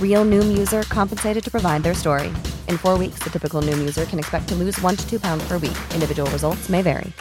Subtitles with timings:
[0.00, 2.32] Real Noom user compensated to provide their story.
[2.68, 5.46] In four weeks, the typical Noom user can expect to lose one to two pounds
[5.48, 5.76] per week.
[5.94, 7.12] Individual results may vary.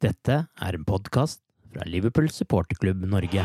[0.00, 1.40] Dette er en podkast
[1.72, 3.44] fra Liverpool supporterklubb Norge.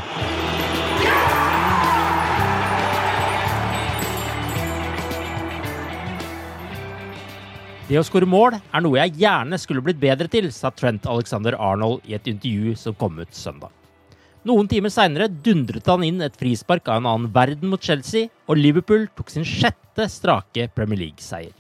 [7.88, 11.58] Det å skåre mål er noe jeg gjerne skulle blitt bedre til, sa Trent Alexander
[11.60, 13.72] Arnold i et intervju som kom ut søndag.
[14.42, 18.58] Noen timer seinere dundret han inn et frispark av en annen verden mot Chelsea, og
[18.58, 21.54] Liverpool tok sin sjette strake Premier League-seier.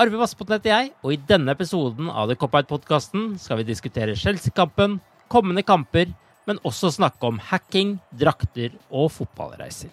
[0.00, 4.96] Arve Vassbotn heter jeg, og i denne episoden av The Cop-Out-podkasten skal vi diskutere Chelsea-kampen,
[5.28, 6.08] kommende kamper,
[6.48, 9.92] men også snakke om hacking, drakter og fotballreiser.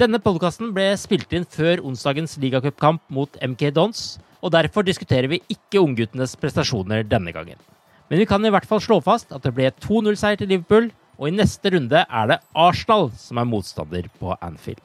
[0.00, 5.44] Denne podkasten ble spilt inn før onsdagens ligacupkamp mot MK Dons, og derfor diskuterer vi
[5.54, 7.60] ikke ungguttenes prestasjoner denne gangen.
[8.10, 10.88] Men vi kan i hvert fall slå fast at det ble 2-0-seier til Liverpool,
[11.20, 14.82] og i neste runde er det Arsenal som er motstander på Anfield.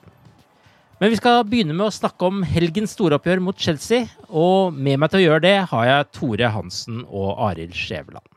[1.02, 5.10] Men vi skal begynne med å snakke om helgens storoppgjør mot Chelsea, og med meg
[5.10, 8.30] til å gjøre det har jeg Tore Hansen og Arild Skjæveland.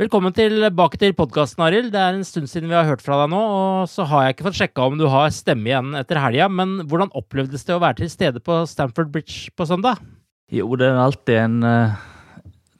[0.00, 1.90] Velkommen tilbake til podkasten, Arild.
[1.92, 4.38] Det er en stund siden vi har hørt fra deg nå, og så har jeg
[4.38, 7.82] ikke fått sjekka om du har stemme igjen etter helga, men hvordan opplevdes det å
[7.84, 10.00] være til stede på Stamford Bridge på søndag?
[10.48, 12.00] Jo, det er alltid en uh,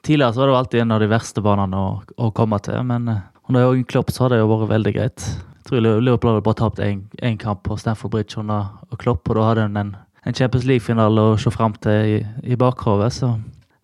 [0.05, 3.09] Tidligere så var det alltid en av de verste banene å, å komme til, men
[3.11, 5.25] uh, under Jørgen Klopp så har det jo vært veldig greit.
[5.61, 9.47] Jeg tror Liverpool hadde bare tapt én kamp på Stamford Bridge under Klopp, og da
[9.51, 9.95] hadde hun en,
[10.25, 12.21] en Champions League-finale å se fram til i,
[12.53, 13.35] i bakhodet, så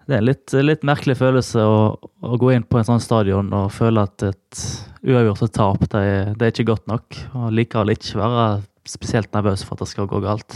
[0.07, 3.51] det er en litt, litt merkelig følelse å, å, gå inn på en sånn stadion
[3.51, 4.61] og føle at et
[5.03, 7.17] uavgjort og tap det er, det er ikke godt nok.
[7.35, 8.45] Og likevel ikke være
[8.87, 10.55] spesielt nervøs for at det skal gå galt.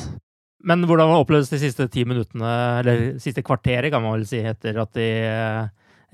[0.68, 2.52] Men hvordan opplevdes de siste ti minuttene,
[2.82, 5.64] eller siste kvarteret, kan man vel si, etter at de eh,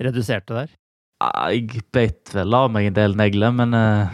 [0.08, 0.72] reduserte der?
[1.18, 4.06] Jeg beit vel av meg en del negler, men uh,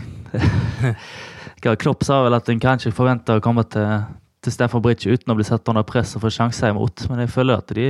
[1.80, 4.06] Klopp sa vel at en kan ikke forvente å komme til,
[4.44, 7.06] til Stefan Bridge uten å bli satt under press og få sjanser imot.
[7.10, 7.86] Men jeg føler at de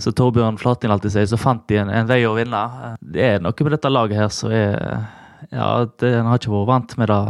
[0.00, 2.60] så Torbjørn Flatin alltid sier, så fant de en, en, vei å vinne.
[3.00, 4.78] Det er noe med dette laget her som er
[5.50, 7.20] Ja, en har ikke vært vant med det.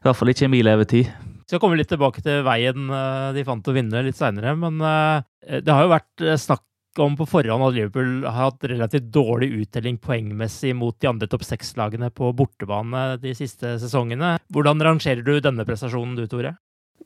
[0.00, 1.10] I hvert fall ikke i min levetid.
[1.44, 5.58] Skal komme litt tilbake til veien eh, de fant å vinne litt seinere, men eh,
[5.60, 6.64] det har jo vært eh, snakk
[7.04, 11.42] om på forhånd at Liverpool har hatt relativt dårlig uttelling poengmessig mot de andre topp
[11.44, 14.36] seks-lagene på bortebane de siste sesongene.
[14.54, 16.54] Hvordan rangerer du denne prestasjonen du, Tore?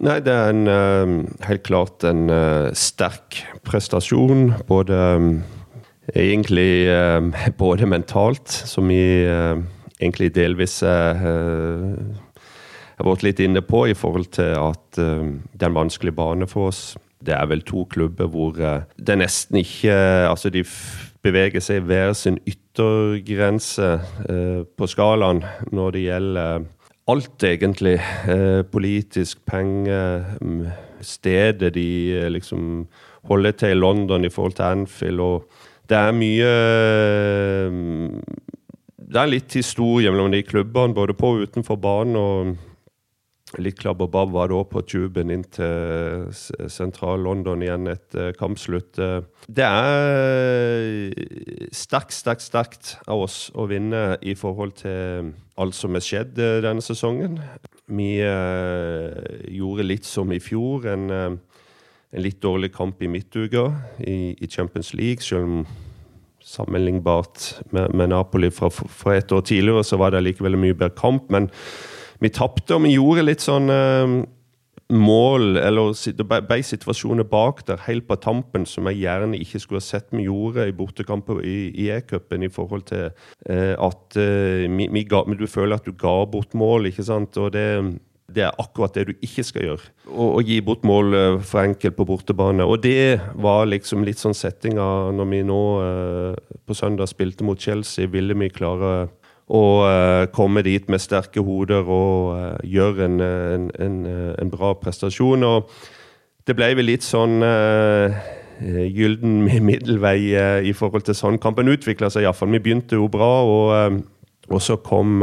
[0.05, 2.29] Nei, det er en, helt klart en
[2.77, 4.53] sterk prestasjon.
[4.69, 5.01] Både
[6.13, 6.85] egentlig
[7.65, 10.83] både mentalt, som vi egentlig delvis
[12.99, 16.73] har vært litt inne på, i forhold til at det er en vanskelig bane for
[16.73, 16.83] oss.
[17.25, 19.95] Det er vel to klubber hvor det nesten ikke
[20.29, 20.63] Altså, de
[21.23, 23.89] beveger seg hver sin yttergrense
[24.79, 25.43] på skalaen
[25.75, 26.67] når det gjelder
[27.09, 27.97] alt, egentlig.
[28.29, 30.25] Eh, politisk, penger,
[31.01, 32.87] stedet de eh, liksom
[33.29, 35.21] holder til i London i forhold til Anfield.
[35.21, 35.49] og
[35.89, 36.53] Det er mye
[39.09, 42.17] Det er litt historie mellom de klubbene, både på og utenfor banen.
[42.17, 42.57] og
[43.57, 46.29] Litt klabb og babb var det òg på tuben inn til
[46.69, 49.01] sentral-London igjen etter kampslutt.
[49.49, 51.15] Det er
[51.73, 56.85] sterkt, sterkt, sterkt av oss å vinne i forhold til alt som er skjedd denne
[56.85, 57.41] sesongen.
[57.89, 59.17] Vi uh,
[59.49, 60.85] gjorde litt som i fjor.
[60.93, 63.71] En, en litt dårlig kamp i midtuka
[64.05, 65.63] i, i Champions League, selv om
[66.49, 70.77] sammenlignbart med, med Napoli fra, fra, et år tidligere, så var det likevel en mye
[70.77, 71.29] bedre kamp.
[71.33, 71.51] Men
[72.23, 74.19] vi tapte, og vi gjorde litt sånn uh,
[74.89, 75.93] mål, eller
[76.49, 80.25] ble situasjoner bak der helt på tampen som jeg gjerne ikke skulle ha sett vi
[80.25, 85.25] gjorde i bortekamper i, i E-cupen, i forhold til eh, at eh, vi, vi ga,
[85.29, 87.37] du føler at du ga bort mål, ikke sant.
[87.37, 87.69] og det
[88.29, 89.87] det er akkurat det du ikke skal gjøre.
[90.13, 92.67] Å gi bort mål eh, for enkelt på bortebane.
[92.69, 94.85] Og det var liksom litt sånn settinga
[95.17, 98.11] når vi nå eh, på søndag spilte mot Chelsea.
[98.13, 99.09] Ville vi klare
[99.49, 103.97] å eh, komme dit med sterke hoder og eh, gjøre en, en, en,
[104.35, 105.47] en, bra prestasjon.
[105.49, 105.71] Og
[106.49, 108.15] det ble vel litt sånn uh,
[108.61, 112.53] gylden middelvei uh, i forhold til sånn kampen utvikla seg iallfall.
[112.57, 113.99] Vi begynte jo bra, og,
[114.49, 115.21] og så kom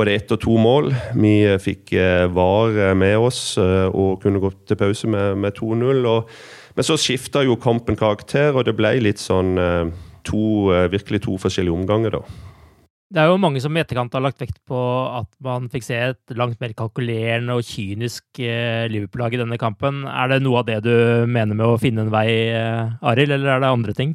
[0.00, 0.92] både ett og to mål.
[1.18, 5.56] Vi eh, fikk eh, VAR eh, med oss og kunne gå til pause med, med
[5.58, 6.06] 2-0.
[6.76, 9.56] Men så skifta jo kampen karakter, og det ble litt sånn
[10.24, 10.44] to,
[10.92, 12.49] virkelig to forskjellige omganger, da.
[13.10, 14.80] Det er jo mange som i etterkant har lagt vekt på
[15.18, 20.04] at man fikk se et langt mer kalkulerende og kynisk Liverpool-lag i denne kampen.
[20.06, 22.28] Er det noe av det du mener med å finne en vei,
[23.02, 24.14] Arild, eller er det andre ting?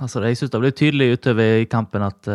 [0.00, 2.30] Altså, jeg syns det ble tydelig utover i kampen at,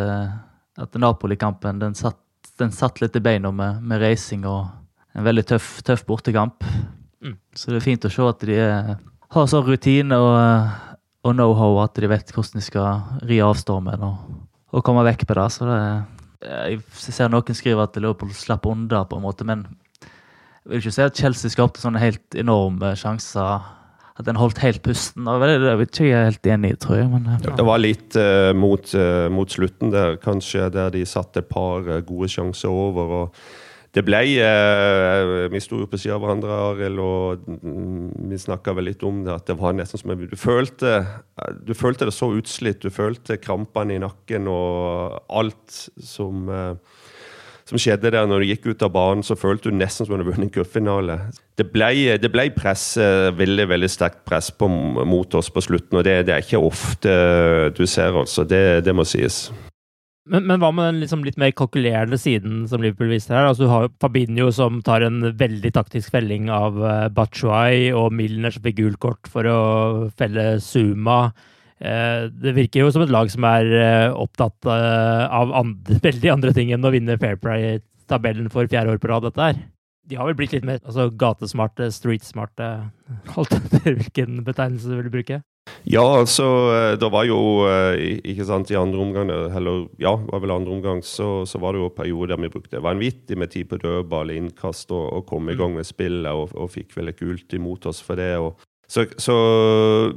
[0.78, 2.22] at Napoli-kampen den satt
[2.62, 4.68] den satt litt i beina med, med racing og
[5.16, 6.64] en veldig tøff, tøff bortekamp.
[7.22, 7.36] Mm.
[7.56, 8.94] Så det er fint å se at de er,
[9.34, 10.78] har sånn rutine og,
[11.26, 14.22] og know-how at de vet hvordan de skal ri av stormen og,
[14.72, 15.46] og komme vekk på det.
[15.54, 15.78] Så det,
[16.42, 19.66] jeg ser noen skriver at Liverpool slapp unna, på en måte, men
[20.02, 23.62] jeg vil ikke si at Chelsea skapte sånne helt enorme sjanser
[24.12, 25.26] at den holdt helt pusten.
[25.26, 27.08] Det er ikke jeg helt enig i, tror jeg.
[27.10, 27.54] Men, ja.
[27.56, 31.88] Det var litt uh, mot, uh, mot, slutten der, kanskje, der de satte et par
[31.88, 33.16] uh, gode sjanser over.
[33.22, 33.42] og
[33.92, 34.20] det ble
[35.52, 39.20] Vi sto jo på siden av hverandre, Arild, og mm, vi snakka vel litt om
[39.26, 39.34] det.
[39.34, 41.02] At det var nesten som du følte,
[41.60, 42.80] du følte det så utslitt.
[42.80, 46.48] Du følte krampene i nakken og alt som
[47.72, 50.20] som skjedde der når du gikk ut av banen, så følte du nesten som om
[50.20, 51.18] du hadde vunnet en cupfinale.
[51.58, 56.00] Det ble, det ble press, eh, veldig veldig sterkt press på, mot oss på slutten,
[56.00, 57.12] og det, det, er ikke ofte
[57.76, 58.44] du ser, altså.
[58.48, 59.46] Det, det må sies.
[60.30, 63.48] Men, men, hva med den liksom litt mer kalkulerende siden som Liverpool viste her?
[63.48, 68.54] Altså, du har Fabinho som tar en veldig taktisk felling av uh, Batshuay, og Milner
[68.54, 69.58] som fikk gult kort for å
[70.18, 71.32] felle Zuma.
[71.82, 76.34] Uh, det virker jo som et lag som er uh, opptatt uh, av andre, veldig
[76.36, 79.58] andre ting enn å vinne Fair Play-tabellen for fjerde år på rad, dette her.
[80.06, 82.74] De har vel blitt litt mer altså, gatesmarte, streetsmarte,
[83.34, 85.42] alt etter hvilken betegnelse du vil bruke?
[85.88, 86.46] Ja, altså
[87.00, 91.42] Det var jo ikke sant, i andre omgang eller ja, var vel andre omgang, så,
[91.48, 95.26] så var det jo perioder vi brukte vanvittig med tid på dødball, innkast og, og
[95.30, 98.34] kom i gang med spillet, og, og fikk vel et gult imot oss for det.
[98.38, 98.58] Og,
[98.88, 99.36] så, så,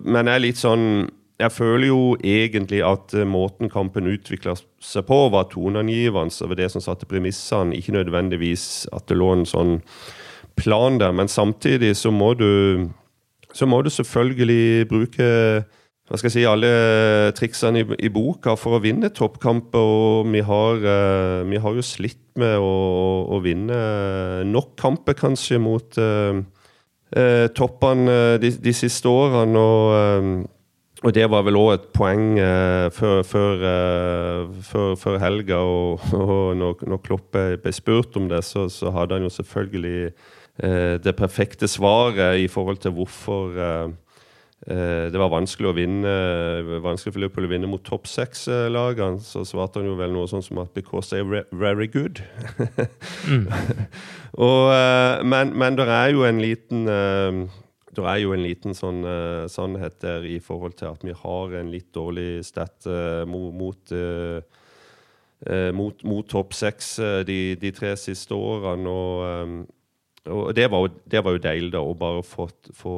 [0.04, 0.88] men jeg er litt sånn
[1.36, 6.69] jeg føler jo egentlig at eh, måten kampen utvikla seg på, var toneangivende over det
[6.72, 7.75] som satte premissene.
[7.75, 9.74] Ikke nødvendigvis at det lå en sånn
[10.56, 12.88] plan der, men samtidig så må du,
[13.56, 15.28] så må du selvfølgelig bruke
[16.06, 16.69] hva skal jeg si, alle
[17.34, 19.81] triksene i, i boka for å vinne toppkamper.
[19.81, 22.74] Og vi har, uh, vi har jo slitt med å,
[23.34, 23.80] å, vinne
[24.46, 26.44] nok kamper, kanskje, mot uh,
[27.18, 29.63] uh, toppene de, de, siste årene.
[29.63, 30.52] og
[31.06, 35.59] og det var vel òg et poeng eh, før, før, eh, før, før, helga.
[35.62, 40.00] Og, og når, når, Kloppe ble spurt om det, så, så hadde han jo selvfølgelig
[40.07, 43.90] eh, det perfekte svaret i forhold til hvorfor eh,
[44.68, 46.14] eh, det var vanskelig å vinne
[46.83, 49.19] vanskelig for Liverpool å vinne mot topp seks-lagene.
[49.19, 52.24] Så svarte han jo vel noe sånn som at 'because they're very good'.
[53.28, 53.52] mm.
[54.47, 56.88] og, eh, men, men det er jo en liten
[57.95, 59.06] det er jo en liten sånn
[59.47, 62.83] sannhet der i forhold til at vi har en litt dårlig stat
[63.26, 64.42] mot, uh,
[65.71, 68.90] mot, mot topp seks de, de, tre siste årene.
[68.90, 69.64] Og,
[70.30, 72.96] og det, var jo, det, var jo, deilig da, å bare få, få,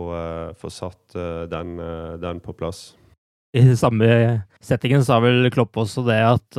[0.57, 1.17] få satt
[1.51, 1.75] den,
[2.21, 2.89] den på plass
[3.57, 4.07] i samme
[4.63, 6.57] settingen sa vel Klopp også det at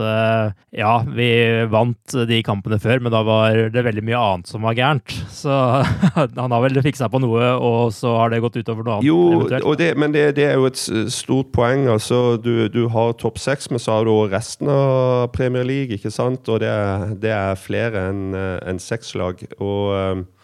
[0.75, 1.29] ja, vi
[1.71, 5.13] vant de kampene før, men da var det veldig mye annet som var gærent.
[5.35, 5.53] Så
[6.17, 9.09] han har vel fiksa på noe, og så har det gått utover noe annet.
[9.09, 10.81] Jo, det, men det, det, er jo et
[11.13, 11.89] stort poeng.
[11.93, 16.15] altså Du, du har topp seks, men så har du resten av Premier League, ikke
[16.15, 16.49] sant?
[16.49, 16.73] Og det
[17.21, 19.41] det er flere enn en seks lag.
[19.59, 20.38] Og, eh,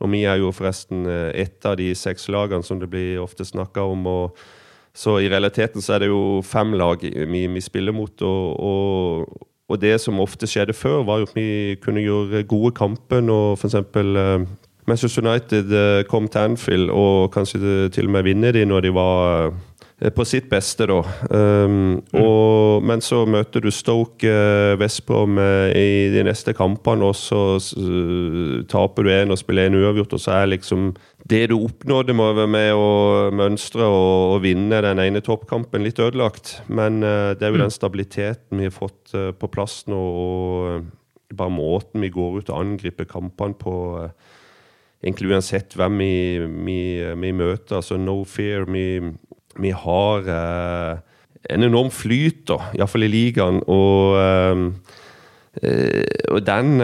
[0.00, 3.44] og vi er jo forresten eh, ett av de seks lagene som det blir ofte
[3.44, 4.06] snakka om.
[4.06, 4.38] og
[4.94, 8.22] så i realiteten så er det jo fem lag vi, vi spiller mot.
[8.22, 12.74] Og, og, og, det som ofte skjedde før, var jo at vi kunne gjøre gode
[12.74, 13.78] kamper når f.eks.
[13.94, 14.48] Uh,
[14.88, 18.90] Manchester United eh, kom til Anfield og kanskje til og med vinne de når de
[18.96, 19.69] var Eh,
[20.08, 21.00] på sitt beste, da.
[21.28, 22.20] Um, mm.
[22.22, 27.58] og, men så møter du Stoke uh, Vestbrom uh, i de neste kampene, og så
[27.60, 30.94] uh, taper du én og spiller en uavgjort, og så er liksom
[31.30, 36.56] det du oppnådde med å mønstre og, og vinne den ene toppkampen, litt ødelagt.
[36.72, 37.64] Men det er jo mm.
[37.66, 42.56] den stabiliteten vi har fått på plass nå, og bare måten vi går ut og
[42.56, 43.74] angriper kampene på
[45.04, 46.14] egentlig uansett hvem vi,
[46.66, 46.80] vi,
[47.20, 47.78] vi møter.
[47.78, 48.66] altså No fear.
[48.70, 49.00] Vi,
[49.58, 50.98] vi har eh,
[51.50, 53.60] en enorm flyt, da, iallfall i ligaen.
[53.70, 54.64] Og, eh,
[55.62, 56.76] eh, og den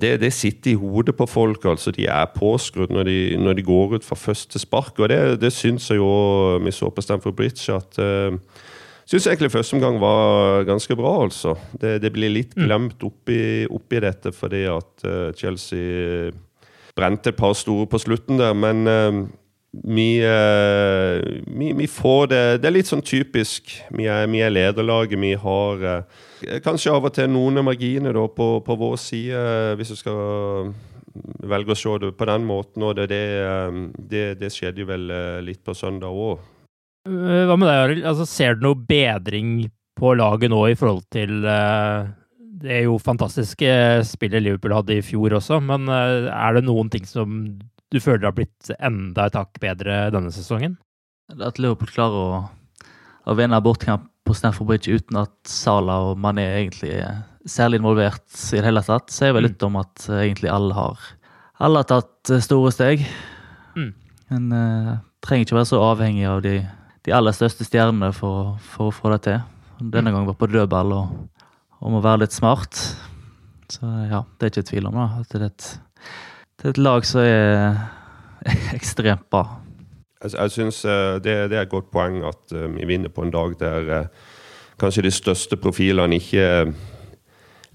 [0.00, 1.64] det, det, sitter i hodet på folk.
[1.64, 4.98] altså De er påskrudd når de, når de går ut fra første spark.
[4.98, 8.38] Og det, det syns jeg jo vi så på Stamford Bridge at uh,
[9.04, 11.52] Syns egentlig første omgang var ganske bra, altså.
[11.76, 12.62] Det, det blir litt mm.
[12.64, 16.30] glemt oppi, oppi dette fordi at uh, Chelsea
[16.96, 18.54] brente et par store på slutten der.
[18.56, 19.26] Men uh,
[19.82, 20.20] vi,
[21.46, 23.72] vi, vi, får det Det er litt sånn typisk.
[23.90, 25.18] Vi er, vi er lederlaget.
[25.20, 26.24] Vi har uh,
[26.64, 29.44] kanskje av og til noen marginer da, på, på, vår side,
[29.78, 30.72] hvis du skal
[31.44, 32.86] velge å se det på den måten.
[32.86, 33.22] Og det, det,
[33.98, 35.08] det, det skjedde jo vel
[35.46, 36.42] litt på søndag òg.
[37.04, 38.04] Hva med deg, Arild?
[38.08, 39.66] Altså, ser du noe bedring
[39.98, 41.42] på laget nå i forhold til
[42.64, 43.68] det er jo fantastiske
[44.08, 47.42] spillet Liverpool hadde i fjor også, men er det noen ting som
[47.94, 50.76] du føler det har blitt enda et hakk bedre denne sesongen?
[51.38, 52.40] At Liverpool klarer å,
[53.30, 58.24] å vinne bortkamp på Stanford Bridge uten at Sala og Mané egentlig er særlig involvert
[58.52, 59.48] i det hele tatt, sier vel mm.
[59.50, 61.08] litt om at uh, egentlig alle har,
[61.60, 63.04] alle har tatt uh, store steg.
[63.76, 63.90] Mm.
[64.32, 66.56] Men uh, trenger ikke være så avhengig av de,
[67.04, 69.42] de aller største stjernene for, for, å få det til.
[69.82, 70.14] Denne mm.
[70.14, 71.18] gangen var på dødball og,
[71.84, 72.80] om å være litt smart.
[73.72, 75.68] Så ja, det er ikke tvil om da, at det er et
[76.64, 77.74] det er et lag som er
[78.78, 79.42] ekstremt bra.
[80.22, 83.26] Jeg, jeg syns eh, det, det, er et godt poeng at eh, vi vinner på
[83.26, 84.06] en dag der eh,
[84.80, 86.72] kanskje de største profilene ikke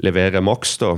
[0.02, 0.80] leverer maks.
[0.82, 0.96] da.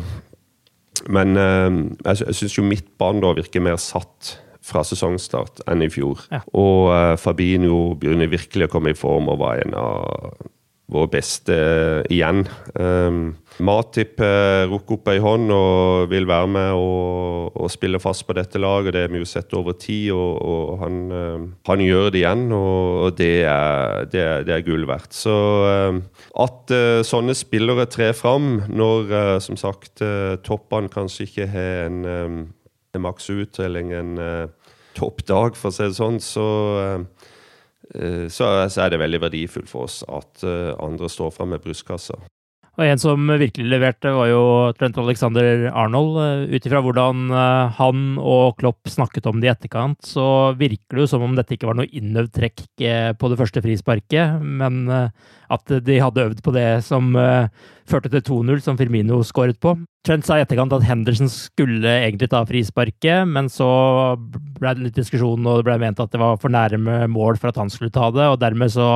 [1.12, 6.24] Men jeg, jeg syns jo midtbanen da virker mer satt fra sesongstart enn i fjor.
[6.32, 6.40] Ja.
[6.56, 10.48] Og Fabinho begynner virkelig å komme i form og var en av
[10.92, 11.56] vår beste
[12.12, 12.44] igjen.
[12.76, 18.26] Um, Matip uh, rukker opp ei hånd og vil være med og, og, spille fast
[18.28, 18.96] på dette laget.
[18.96, 22.46] Det har vi jo sett over tid, og, og han, uh, han, gjør det igjen.
[22.58, 25.16] Og, og det, er, det, er, det, er, gull verdt.
[25.16, 25.36] Så
[25.68, 26.02] uh,
[26.44, 26.76] at
[27.08, 29.12] sånne spillere trer fram når,
[29.44, 30.02] som sagt,
[30.46, 32.40] toppene kanskje ikke har en, um,
[32.96, 34.14] en maksuttelling, en
[34.98, 36.48] toppdag, for å si det sånn, så
[36.82, 37.00] Eh,
[38.32, 42.20] så, er det veldig verdifullt for oss at eh, andre står fram med brystkassa.
[42.80, 44.44] Og en som virkelig leverte, var jo
[44.78, 46.16] Trent Alexander Arnold.
[46.24, 47.34] Eh, ut ifra hvordan
[47.78, 51.58] han og Klopp snakket om det i etterkant, så virker det jo som om dette
[51.58, 52.64] ikke var noe innøvd trekk
[53.20, 57.12] på det første frisparket, men at de hadde øvd på det som
[57.92, 59.76] førte til 2-0, som Firmino skåret på.
[60.08, 63.68] Trent sa i etterkant at Henderson skulle egentlig ta frisparket, men så
[64.18, 67.52] ble det litt diskusjon, og det ble ment at det var for nærme mål for
[67.52, 68.88] at han skulle ta det, og dermed så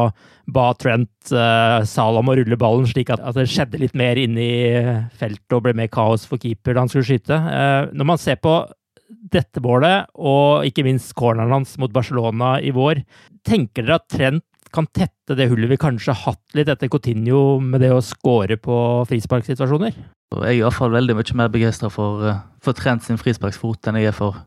[0.56, 4.42] ba Trent uh, Salah å rulle ballen, slik at, at det skjedde litt mer inne
[4.42, 4.88] i
[5.20, 7.38] feltet og ble mer kaos for keeper da han skulle skyte.
[7.38, 8.58] Uh, når man ser på
[9.06, 13.04] dette målet, og ikke minst corneren hans mot Barcelona i vår,
[13.46, 17.62] tenker dere at Trent kan tette det hullet vi kanskje har hatt litt etter Coutinho
[17.64, 18.78] med det å score på
[19.10, 19.96] frisparksituasjoner?
[20.36, 23.88] Jeg er i hvert fall veldig mye mer begeistra for, eh, for Trent sin frisparksfot
[23.88, 24.44] enn jeg er for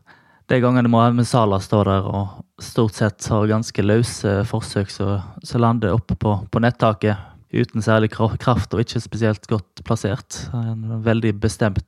[0.49, 5.93] de gangene Mohammed Salah står der og stort sett har ganske løse forsøk som lander
[5.93, 7.17] oppe på, på nettaket
[7.53, 10.49] uten særlig kraft og ikke spesielt godt plassert.
[10.53, 11.85] En veldig bestemt,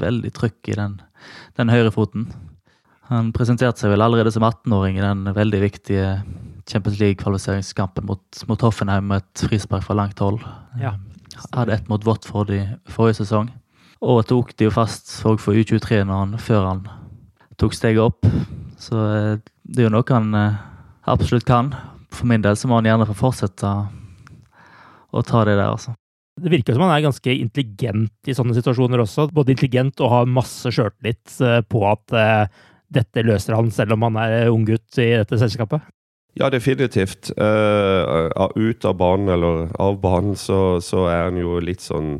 [0.00, 0.96] veldig trykk i den,
[1.58, 2.28] den høyrefoten.
[3.10, 6.10] Han presenterte seg vel allerede som 18-åring i den veldig viktige
[6.70, 10.38] Champions League-kvalifiseringskampen mot, mot, Hoffenheim med et frispark fra langt hold.
[10.78, 10.94] Ja.
[11.50, 13.50] Hadde ett mot Watford i forrige sesong.
[14.00, 16.84] Og tok det jo fast for U23 når han, før han
[17.60, 18.28] tok steget opp.
[18.80, 20.60] Så eh, det er jo noe han eh,
[21.10, 21.74] absolutt kan.
[22.14, 23.74] For min del så må han gjerne få fortsette
[25.10, 25.96] å ta det der, altså.
[26.40, 29.26] Det virker som han er ganske intelligent i sånne situasjoner også.
[29.34, 32.14] Både intelligent og har masse sjøltillit eh, på at
[32.90, 35.82] dette løser han selv om han er unggutt i dette selskapet.
[36.38, 37.32] Ja, definitivt.
[37.38, 42.18] Uh, ut av banen, eller av banen, så, så er han jo litt sånn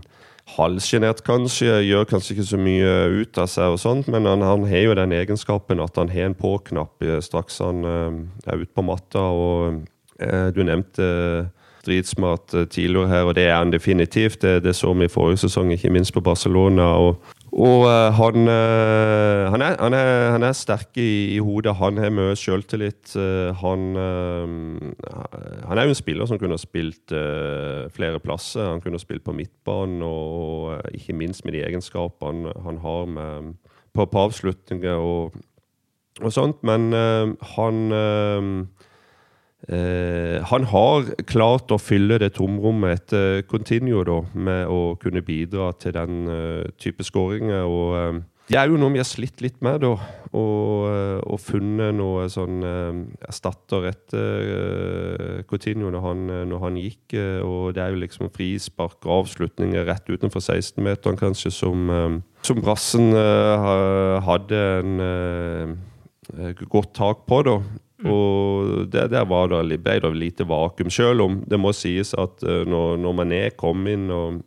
[0.56, 1.78] halvsjenert, kanskje.
[1.86, 4.98] Gjør kanskje ikke så mye ut av seg, og sånt, men han, han har jo
[4.98, 8.10] den egenskapen at han har en på-knapp straks han uh,
[8.50, 9.22] er ute på matta.
[9.30, 9.82] og
[10.18, 11.06] uh, Du nevnte
[11.86, 14.42] dritsmart tidligere her, og det er han definitivt.
[14.42, 16.90] Det, det så vi i forrige sesong, ikke minst på Barcelona.
[16.98, 21.74] og og uh, han, uh, han, er, han, er, han, er, sterk i, i hodet.
[21.80, 23.10] Han har mye selvtillit.
[23.16, 27.14] Uh, han, er jo en spiller som kunne ha spilt
[27.96, 28.68] flere plasser.
[28.70, 33.54] Han kunne ha spilt på midtbanen, og ikke minst med de egenskapene han har med,
[33.94, 35.34] på, på avslutninger og,
[36.20, 36.62] og, sånt.
[36.62, 36.92] Men
[37.56, 37.82] han
[39.68, 45.68] Eh, han har klart å fylle det tomrommet etter Continuo da, med å kunne bidra
[45.76, 47.68] til den uh, type skåringer.
[47.68, 49.92] og uh, Det er jo noe vi har slitt litt med, da.
[50.30, 52.64] Og, uh, og funnet noe sånn
[53.28, 57.18] erstatter etter Continuo når han, når han gikk.
[57.44, 63.12] og det er jo liksom frispark og avslutninger rett utenfor 16-meteren, kanskje, som, som Brassen
[64.24, 65.78] hadde en
[66.70, 67.60] godt tak på, da.
[68.00, 68.10] Mm.
[68.12, 70.90] Og der, der var det, ble det lite vakuum.
[70.90, 74.40] Selv om det må sies at uh, når, når Mané kom inn og,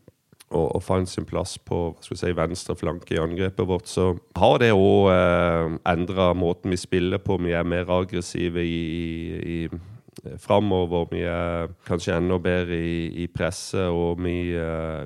[0.54, 4.74] og, og, fant sin plass på si, venstre flanke i angrepet vårt, så har det
[4.76, 7.40] òg eh, endra måten vi spiller på.
[7.42, 9.84] Vi er mer aggressive i, i, i
[10.42, 11.08] framover.
[11.12, 14.38] Vi er kanskje enda bedre i, i presset, og vi,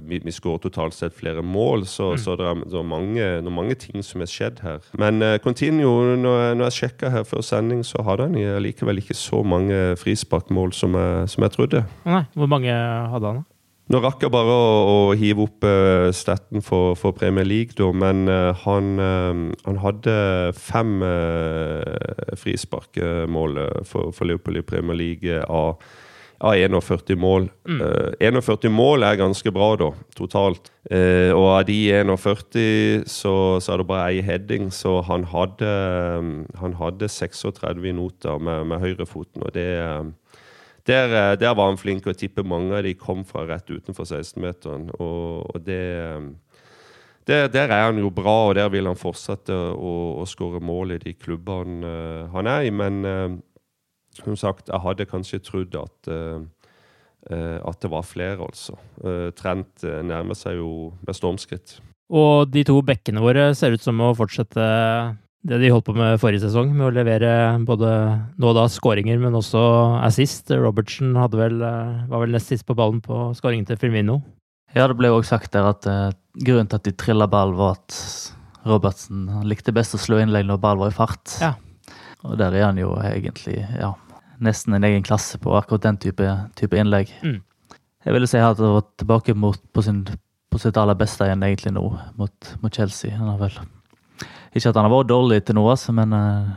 [0.07, 1.85] vi, vi skårer totalt sett flere mål.
[1.89, 2.21] Så, mm.
[2.23, 4.85] så det, er, det, er, mange, det er mange ting som har skjedd her.
[4.99, 9.17] Men uh, Continuo, når, når jeg sjekka her før sending, så hadde han likevel ikke
[9.17, 11.85] så mange frisparkmål som jeg, som jeg trodde.
[12.07, 13.43] Nei, Hvor mange hadde han?
[13.43, 13.56] da?
[13.87, 17.87] Nå rakk jeg bare å, å hive opp uh, staten for, for, Premier League, da,
[17.95, 20.15] men uh, han, uh, han, hadde
[20.57, 20.97] fem
[22.35, 25.79] frisparkmål for, for, Liverpool i Premier League av,
[26.43, 27.47] av 41 mål.
[27.63, 27.79] Mm.
[28.19, 29.89] 41 mål er ganske bra, da,
[30.19, 30.67] totalt.
[30.91, 35.71] og av de 41 så, så er det bare ei heading, så han hadde,
[36.59, 39.69] han hadde 36 noter med, med høyrefoten, og det
[40.87, 43.69] der, eh, der, var han flink, og jeg tipper mange av de kom fra rett
[43.69, 44.89] utenfor 16-meteren.
[44.97, 46.61] Og, og det, eh,
[47.27, 50.95] der, der, er han jo bra, og der vil han fortsette å, å skåre mål
[50.95, 52.71] i de klubbene uh, han er i.
[52.71, 53.01] Men
[54.15, 56.07] som sagt, jeg hadde kanskje trodd at,
[57.27, 58.77] at det var flere, altså.
[59.37, 60.71] Trent nærmer seg jo
[61.03, 61.75] med stormskritt.
[62.15, 64.63] Og de to bekkene våre ser ut som å fortsette
[65.45, 67.29] det de holdt på med forrige sesong, med å levere
[67.65, 67.91] både
[68.39, 69.61] nå og da skåringer, men også
[70.03, 70.49] assist.
[70.51, 74.21] Robertsen vel, eh, var vel nest sist på ballen på skåringen til Firmino.
[74.75, 76.11] Ja, det ble jo også sagt der at uh,
[76.43, 77.95] grunnen til at de trilla ball, var at
[78.67, 81.37] Robertsen likte best å slå innlegg når ball var i fart.
[81.39, 81.53] Ja.
[82.25, 83.93] Og der er han jo egentlig ja,
[84.43, 86.27] nesten en egen klasse på akkurat den type,
[86.59, 87.13] type innlegg.
[87.23, 87.39] Mm.
[88.03, 90.03] Jeg ville si at han var tilbake mot, på, sin,
[90.51, 91.87] på, sitt aller beste igjen egentlig nå,
[92.19, 93.15] mot, mot Chelsea.
[93.15, 93.57] Han har vel
[94.59, 96.51] ikke at han har vært dårlig til noe, altså, men uh,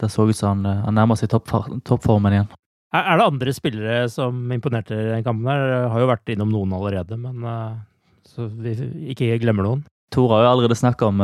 [0.00, 2.50] det så ut som han, uh, han nærmer seg toppformen topp igjen.
[2.92, 5.48] Er, det andre spillere som imponerte i den kampen?
[5.48, 5.88] her?
[5.92, 7.80] Har jo vært innom noen allerede, men uh,
[8.28, 8.76] så vi
[9.14, 9.84] ikke glemmer noen.
[10.12, 11.22] Tor har jo allerede snakka om,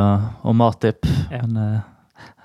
[0.49, 1.05] om Matip.
[1.29, 1.43] Ja.
[1.45, 1.83] Men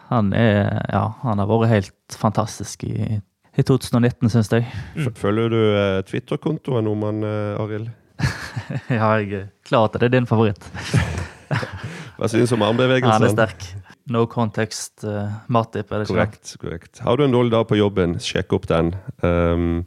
[0.09, 3.21] han, er, ja, han har vært helt fantastisk i,
[3.55, 4.67] i 2019, syns jeg.
[4.97, 5.07] Mm.
[5.15, 5.61] Følger du
[6.09, 7.23] Twitter-kontoen om han,
[7.63, 7.93] Arild?
[8.91, 10.67] ja, jeg er klar at det er din favoritt.
[12.17, 13.13] Hva synes du om armbevegelsen?
[13.13, 13.65] Han er sterk.
[14.11, 16.99] No context uh, Matip, er det ikke korrekt, korrekt.
[17.05, 18.91] Har du en dårlig dag på jobben, sjekk opp den.
[19.23, 19.85] Um,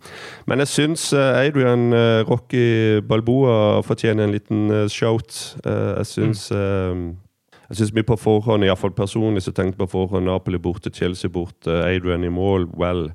[0.48, 5.58] men jeg syns uh, Adrian uh, Rocky Balboa fortjener en liten uh, shout.
[5.66, 7.06] Uh, jeg syns mm.
[7.66, 11.72] Jeg syns mye på forhånd, iallfall personlig, så tenkte på forhånd Napoli borte, Chelsea borte,
[11.82, 12.68] Adrian i mål.
[12.78, 13.08] Well,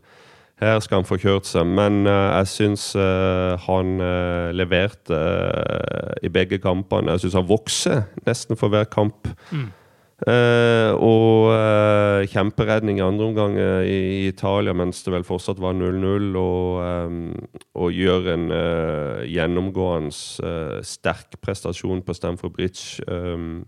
[0.61, 1.67] her skal han få kjørt seg.
[1.67, 5.19] Men uh, jeg syns uh, han uh, leverte
[6.21, 7.15] i begge kampene.
[7.15, 9.29] Jeg syns han vokser nesten for hver kamp.
[9.51, 9.69] Mm.
[11.01, 11.47] og
[12.29, 16.27] kjemperedning i andre omgang i Italia mens det vel fortsatt var 0-0.
[16.37, 17.33] Og, um,
[17.73, 18.45] og, gjør en
[19.25, 20.13] gjennomgående
[20.85, 23.01] sterk prestasjon på Stamford Bridge.
[23.09, 23.65] Um,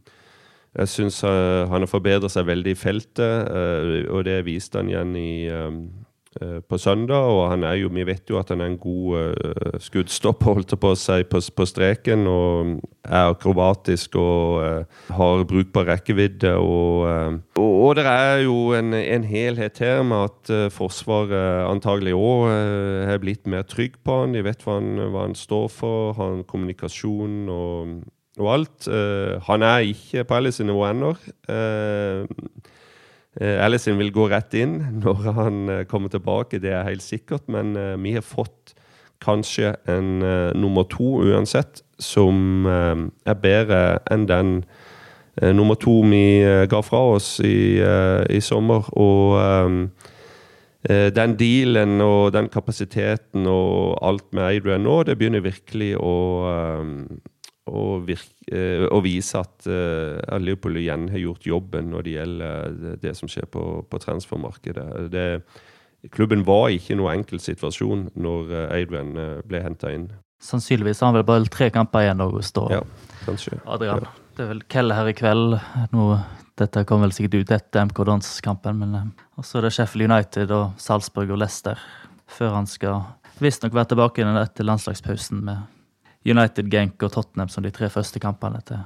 [0.77, 3.49] jeg syns han har forbedret seg veldig i feltet,
[4.13, 6.12] og det viste han igjen i um, Eh,
[6.69, 7.29] på søndag.
[7.29, 10.75] Og han er jo, vi vet jo at han er en god uh, skuddstopper, holdt
[10.79, 12.25] på å si, på, på, streken.
[12.29, 16.55] Og er akrobatisk og uh, har brukbar rekkevidde.
[16.57, 22.15] Og, uh, og, og, det er jo en, en helhet her med at Forsvaret antagelig
[22.17, 22.49] òg
[23.07, 24.35] har blitt mer trygg på han.
[24.35, 27.95] De vet hva han, hva han står for, har kommunikasjon og,
[28.41, 28.89] og alt.
[29.47, 31.13] han er ikke på Alice nivå ennå.
[31.49, 32.25] Eh,
[33.41, 37.47] Alison vil gå rett inn når han eh, kommer tilbake, det er helt sikkert.
[37.49, 38.75] Men uh, vi har fått
[39.23, 40.19] kanskje en
[40.59, 43.77] nummer to uansett, som er bedre
[44.11, 44.49] enn den
[45.55, 48.89] nummer to vi ga fra oss i, i sommer.
[48.99, 49.87] Og
[51.15, 56.17] den dealen og den kapasiteten og alt med Adrian nå, det begynner virkelig å
[57.69, 63.13] og, virke, og vise at, at, Liverpool igjen har gjort jobben når det gjelder det
[63.15, 64.87] som skjer på, på transfermarkedet.
[65.13, 65.27] Det,
[66.11, 69.15] klubben var ikke noe enkel situasjon når Adrian
[69.47, 70.09] ble henta inn.
[70.43, 72.81] Sannsynligvis har han vel bare tre kamper igjen, August og ja,
[73.23, 73.61] kanskje.
[73.63, 74.03] Adrian.
[74.03, 74.23] Ja.
[74.35, 75.55] Det er vel Kelle her i kveld.
[75.93, 76.07] Nå,
[76.59, 78.81] dette kommer vel sikkert ut etter MK Dons-kampen.
[78.81, 81.79] men også er det Sheffield United og Salzburg og Leicester
[82.33, 83.03] før han skal
[83.43, 85.63] visstnok være tilbake igjen etter landslagspausen med
[86.25, 88.61] United, Genk og Tottenham som de tre første kampene.
[88.65, 88.83] til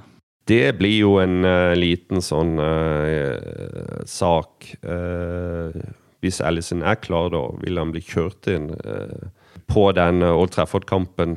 [0.48, 4.70] det blir jo en uh, liten sånn uh, sak.
[4.80, 5.76] Uh,
[6.24, 8.72] hvis Alison er klar, da vil han bli kjørt inn
[9.70, 11.36] på den Old Trafford-kampen.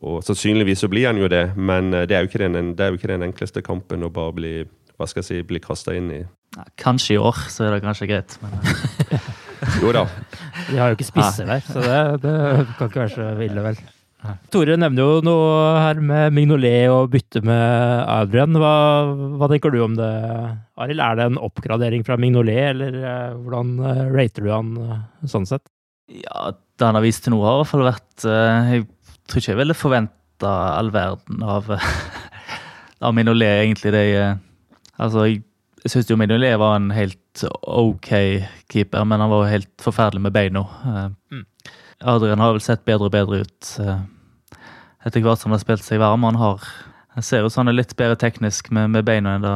[0.00, 2.96] og sannsynligvis så blir han jo det, men det er jo ikke den, det jo
[2.96, 4.54] ikke den enkleste kampen å bare bli
[4.96, 6.22] hva skal jeg si, bli kasta inn i.
[6.80, 8.38] Kanskje i år, så er det kanskje greit.
[8.40, 8.56] Men
[9.82, 10.04] Jo da.
[10.68, 12.36] De har jo ikke spisser der, så det, det
[12.78, 13.80] kan ikke være så ille, vel.
[14.52, 18.56] Tore nevner jo noe her med Mignolet og bytte med Adrian.
[18.60, 18.72] Hva,
[19.40, 20.10] hva tenker du om det,
[20.80, 21.00] Arild?
[21.00, 24.98] Er det en oppgradering fra Mignolet, eller uh, hvordan uh, rater du han uh,
[25.30, 25.64] sånn sett?
[26.12, 28.86] Ja, Det han har vist til nå, har i hvert fall vært Jeg
[29.30, 31.70] tror ikke jeg ville forventa all verden av,
[33.06, 33.94] av Mignolet, egentlig.
[33.96, 34.04] Det,
[35.00, 35.44] altså, jeg
[35.84, 38.10] jeg syns Mignolet var en helt OK
[38.72, 40.64] keeper, men han var jo helt forferdelig med beina.
[40.84, 41.04] Eh,
[41.36, 41.44] mm.
[42.10, 44.00] Adrian har vel sett bedre og bedre ut eh,
[45.06, 46.26] etter hvert som han har spilt seg varm.
[46.28, 46.64] Han har,
[47.16, 49.54] jeg ser ut som han er litt bedre teknisk med, med beina enn da,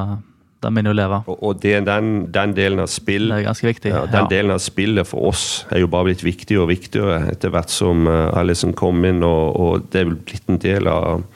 [0.65, 1.29] da Mignolet var.
[1.29, 3.93] Og, og det, den, den, delen av spill, det er ganske viktig.
[3.93, 4.33] Ja, den ja.
[4.33, 8.09] delen av spillet for oss er jo bare blitt viktigere og viktigere etter hvert som
[8.09, 11.27] uh, Alison kom inn, og, og det er blitt en del av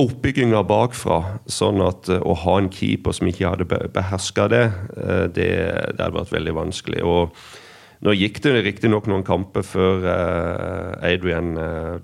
[0.00, 1.20] oppbygginga bakfra.
[1.50, 4.64] Sånn at eh, å ha en keeper som ikke hadde beherska det,
[4.96, 5.50] eh, det,
[5.94, 7.00] det, hadde vært veldig vanskelig.
[7.06, 11.54] Og nå gikk det riktignok noen kamper før eh, Adrian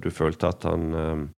[0.00, 1.30] Du følte at han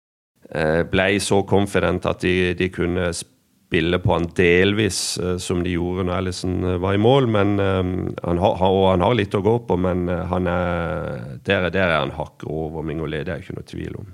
[0.92, 4.98] ble så confident at de, de kunne spille på han delvis
[5.40, 7.30] som de gjorde når Alison var i mål.
[7.32, 11.86] men han har, Og han har litt å gå på, men han er, der, der
[11.88, 14.12] er han hakket over Mingolé, det er ikke noe tvil om.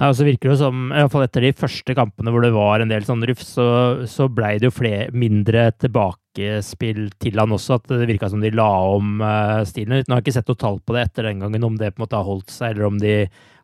[0.00, 2.80] Ja, så virker det som, i hvert fall etter de første kampene hvor det var
[2.80, 3.66] en del sånn rufs, så,
[4.08, 7.76] så blei det jo flere, mindre tilbakespill til han også.
[7.76, 10.00] At det virka som de la om uh, stilen.
[10.00, 12.00] Nå har jeg ikke sett noe tall på det etter den gangen, om det på
[12.00, 13.14] en måte har holdt seg, eller om de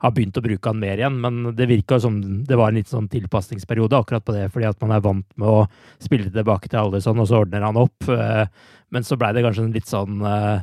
[0.05, 1.17] har begynt å bruke han mer igjen.
[1.25, 4.85] Men det virka som det var en litt sånn tilpasningsperiode akkurat på det, fordi at
[4.85, 5.65] man er vant med å
[6.05, 8.13] spille tilbake til alle sånn, og så ordner han opp.
[8.13, 8.45] Uh,
[8.93, 10.61] men så blei det kanskje en litt sånn uh,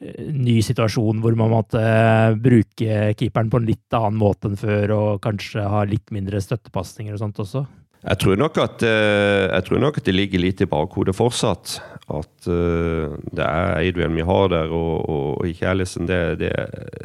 [0.00, 4.92] ny situasjon hvor man måtte eh, bruke keeperen på en litt annen måte enn før,
[4.96, 7.64] og kanskje ha litt mindre støttepasninger og sånt også?
[8.06, 11.80] Jeg tror, at, eh, jeg tror nok at det ligger litt i bakhodet fortsatt.
[12.06, 16.06] At uh, det er Adrian vi har der, og, og ikke Alison.
[16.06, 16.52] Det, det,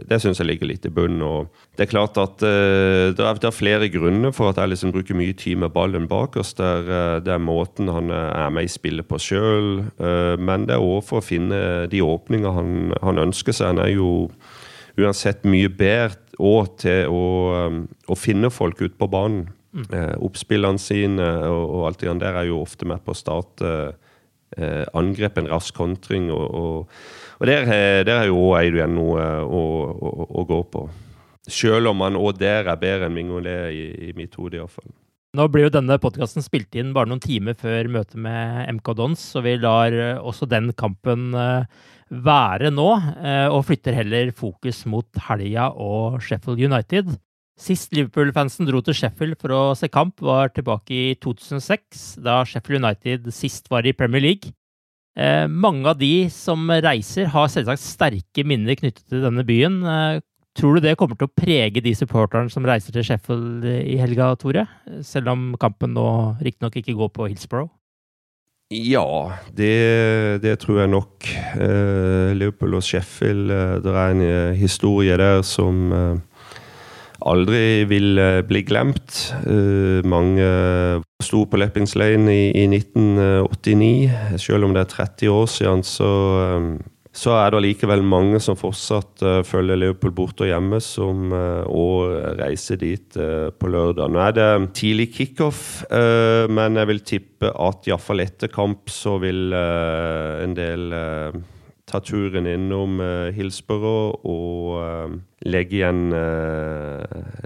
[0.06, 1.24] det syns jeg ligger litt i bunnen.
[1.26, 4.94] Og det er klart at uh, det, er, det, er, flere grunner for at Alison
[4.94, 6.54] bruker mye tid med ballen bak oss.
[6.60, 6.86] Der,
[7.26, 9.88] det er måten han er med i spillet på sjøl,
[10.38, 13.74] men det er òg for å finne de åpninger han, han, ønsker seg.
[13.74, 14.12] Han er jo
[15.02, 17.26] uansett mye bedre òg til å,
[18.06, 19.50] å finne folk ute på banen.
[19.72, 19.86] Mm.
[19.96, 23.70] Eh, oppspillene sine og, og, alt det der er jo ofte med på å starte
[24.58, 26.28] eh, angrep, en rask kontring.
[26.34, 26.98] Og, og,
[27.40, 27.70] og der,
[28.04, 30.88] der, er jo òg Adrian noe å, å, å, gå på.
[31.48, 34.92] Selv om han òg der er bedre enn Mingolé i, i mitt hode, iallfall.
[35.32, 39.22] Nå blir jo denne podkasten spilt inn bare noen timer før møtet med MK Dons,
[39.32, 41.64] så vi lar eh, også den kampen eh,
[42.12, 42.90] være nå,
[43.24, 47.14] eh, og flytter heller fokus mot helga og Sheffield United.
[47.62, 52.82] Sist Liverpool-fansen dro til Sheffield for å se kamp, var tilbake i 2006, da Sheffield
[52.82, 54.54] United sist var i Premier League.
[55.14, 59.78] Eh, mange av de som reiser, har selvsagt sterke minner knyttet til denne byen.
[59.84, 60.24] Eh,
[60.58, 64.32] tror du det kommer til å prege de supporterne som reiser til Sheffield i helga,
[64.42, 64.66] Tore?
[65.06, 66.08] Selv om kampen nå
[66.42, 67.70] riktignok ikke går på Hillsborough?
[68.72, 71.28] Ja, det, det, tror jeg nok.
[71.60, 76.14] Eh, Liverpool og Sheffield, eh, det er en eh, historie der som eh,
[77.30, 79.18] aldri vil eh, bli glemt.
[79.46, 80.48] Uh, mange
[81.22, 84.40] sto på Leppings Lane i, i, 1989.
[84.42, 86.10] Selv om det er 30 år siden, så,
[86.58, 86.74] um,
[87.14, 92.38] så er det likevel mange som fortsatt følger Leopold borte og hjemme, som uh, og
[92.42, 94.12] reiser dit på lørdag.
[94.12, 99.52] Nå er det tidlig kickoff, men jeg vil tippe at iallfall etter kamp så vil
[99.54, 100.94] en del
[101.92, 103.02] ta turen innom
[103.36, 107.02] Hillsborough og legge igjen uh,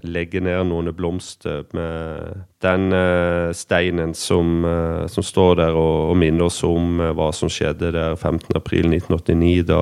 [0.06, 6.18] Legge ned noen blomster med den uh, steinen som, uh, som, står der og, og
[6.20, 9.82] minner oss om hva som skjedde der 15.4.1989, da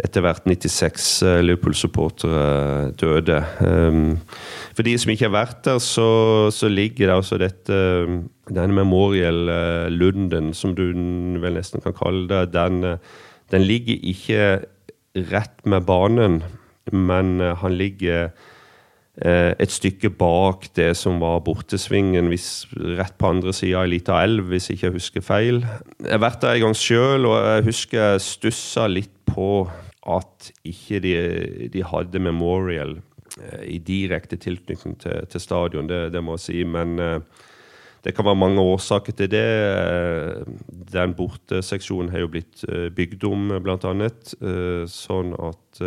[0.00, 1.06] etter hvert 96
[1.44, 3.36] Liverpool-supportere døde.
[4.72, 6.06] For de som ikke har vært der, så,
[6.56, 7.80] så ligger det altså dette
[8.48, 10.86] Denne Memorial-lunden, som du
[11.44, 12.96] vel nesten kan kalle det, den,
[13.50, 14.44] den ligger ikke
[15.30, 16.40] rett med banen,
[16.90, 18.30] men han ligger
[19.20, 22.64] Eh, et stykke bak det som var bortesvingen, hvis,
[22.96, 25.60] rett på andre sida ei lita elv, hvis ikke jeg husker feil.
[25.98, 29.66] Jeg har vært der en gang sjøl, og jeg husker jeg stussa litt på
[30.08, 31.14] at ikke de,
[31.74, 32.96] de hadde Memorial
[33.42, 36.64] eh, i direkte tilknytning til, til stadion, det, det, må jeg si.
[36.64, 37.44] Men eh,
[38.04, 39.44] det kan være mange årsaker til det.
[40.92, 42.64] Den borteseksjonen har jo blitt
[42.96, 44.32] bygd om, blant annet.
[44.88, 45.82] Sånn at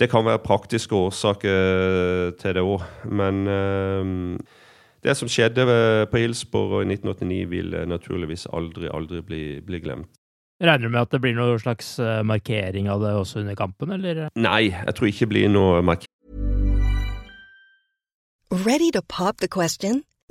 [0.00, 3.44] det kan være praktiske årsaker til det òg, men
[5.04, 5.68] det som skjedde
[6.08, 10.08] på Hillsborough i 1989, vil naturligvis aldri, aldri bli, bli glemt.
[10.62, 13.90] Regner du med at det blir noen slags eh, markering av det også under kampen,
[13.96, 14.28] eller?
[14.38, 16.10] Nei, jeg tror ikke det blir noe markering.
[18.54, 20.04] Ready to pop the question?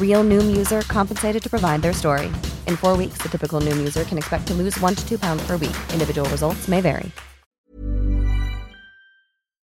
[0.00, 2.30] Real Noom user compensated to provide their story.
[2.68, 5.46] In four weeks, the typical Noom user can expect to lose one to two pounds
[5.46, 5.76] per week.
[5.92, 7.10] Individual results may vary.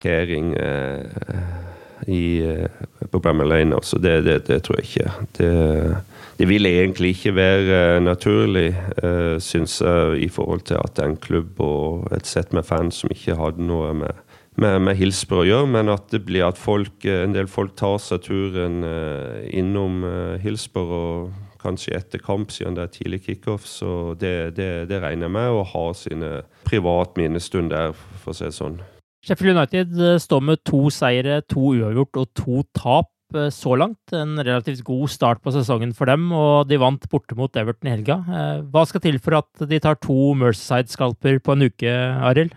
[0.03, 1.03] Kering, uh,
[2.07, 3.97] i, uh, på Bramall Lane, altså.
[3.97, 5.11] Det, det, det, tror jeg ikke.
[5.37, 5.97] Det,
[6.37, 11.09] det vil egentlig ikke være naturlig, uh, syns jeg, i forhold til at det er
[11.09, 14.24] en klubb og et sett med fans som ikke hadde noe med
[14.61, 17.97] med, med Hilsbro å gjøre, men at det blir at folk, en del folk tar
[18.03, 20.47] seg turen eh, innom eh,
[20.85, 21.33] og
[21.65, 23.65] kanskje etter kamp, siden det er tidlig kickoff.
[23.67, 26.31] Så det, det, det regner jeg med, å ha sine
[26.67, 28.79] privat minnestund der, for å si det sånn.
[29.25, 34.13] Sheffield United eh, står med to seire, to uavgjort og to tap eh, så langt.
[34.13, 37.95] En relativt god start på sesongen for dem, og de vant borte mot Everton i
[37.95, 38.21] helga.
[38.29, 42.53] Eh, hva skal til for at de tar to Merceside-skalper på en uke, Arild?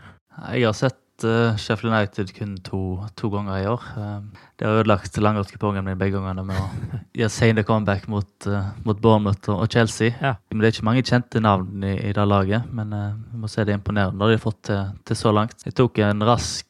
[0.52, 2.80] Jeg har sett uh, Sheffield United kun to,
[3.18, 3.84] to, ganger i år.
[3.96, 6.66] Uh, de har ødelagt langrennskupongen min begge gangene med å
[7.18, 10.12] gjøre sene comeback mot, uh, mot Bournemouth og, Chelsea.
[10.22, 10.34] Ja.
[10.50, 12.92] Men Det er ikke mange kjente navn i, i det laget, men
[13.32, 15.64] vi må si det er imponerende det de har fått til, til, så langt.
[15.66, 16.66] Jeg tok en rask,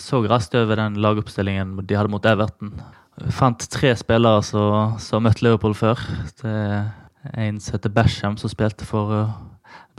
[0.00, 2.74] så raskt over den lagoppstillingen de hadde mot Everton.
[3.20, 6.00] Jeg fant tre spillere som har møtt Liverpool før.
[6.40, 9.30] Det er en som heter Basham, som spilte for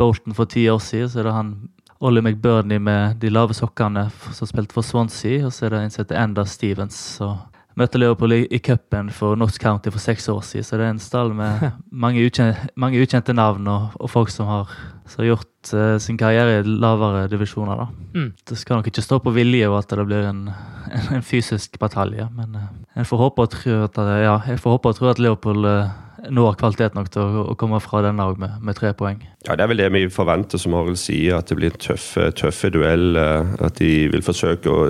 [0.02, 1.10] Bolton for ti år siden.
[1.10, 1.54] Så er det han
[2.02, 5.46] Ollie McBurney med de lave sokkene som spilte for Swansea.
[5.46, 7.36] Og så er det en som heter Enda Stevens som
[7.82, 10.66] møtte Liverpool i, i cupen for Notts County for seks år siden.
[10.68, 11.66] Så det er en stall med
[12.04, 14.76] mange, ukjente, mange ukjente navn og, og, folk som har,
[15.10, 17.84] som har gjort uh, sin karriere i lavere divisjoner.
[17.84, 17.88] da.
[18.16, 18.30] Mm.
[18.50, 20.46] Det skal nok ikke stå på vilje og at det blir en,
[20.92, 24.78] en, en fysisk batalje, men uh, jeg får håpe og tro at, ja, jeg får
[24.78, 25.92] håpe og tro at Liverpool uh,
[26.30, 29.24] nå har kvalitet nok til å, å komme fra denne òg med, med, tre poeng.
[29.48, 32.12] Ja, Det er vel det vi forventer, som Arild sier, at det blir en tøff,
[32.38, 33.18] tøffe duell.
[33.18, 34.84] At de vil forsøke å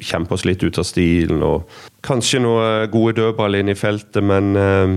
[0.00, 1.42] kjempe oss litt ut av stilen.
[1.42, 1.68] og
[2.04, 4.96] Kanskje noe gode dødball inn i feltet, men, eh,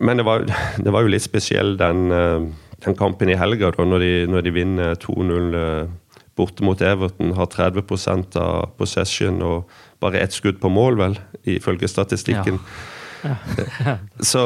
[0.00, 0.46] men det, var,
[0.84, 2.48] det, var, jo litt spesiell den, eh,
[2.86, 5.92] den kampen i helga, da, når de, når de vinner 2-0 eh,
[6.34, 7.36] borte mot Everton.
[7.38, 9.70] Har 30 av possession og
[10.02, 12.58] bare ett skudd på mål, vel, ifølge statistikken.
[12.58, 12.90] Ja.
[13.24, 13.36] Ja.
[14.20, 14.42] så,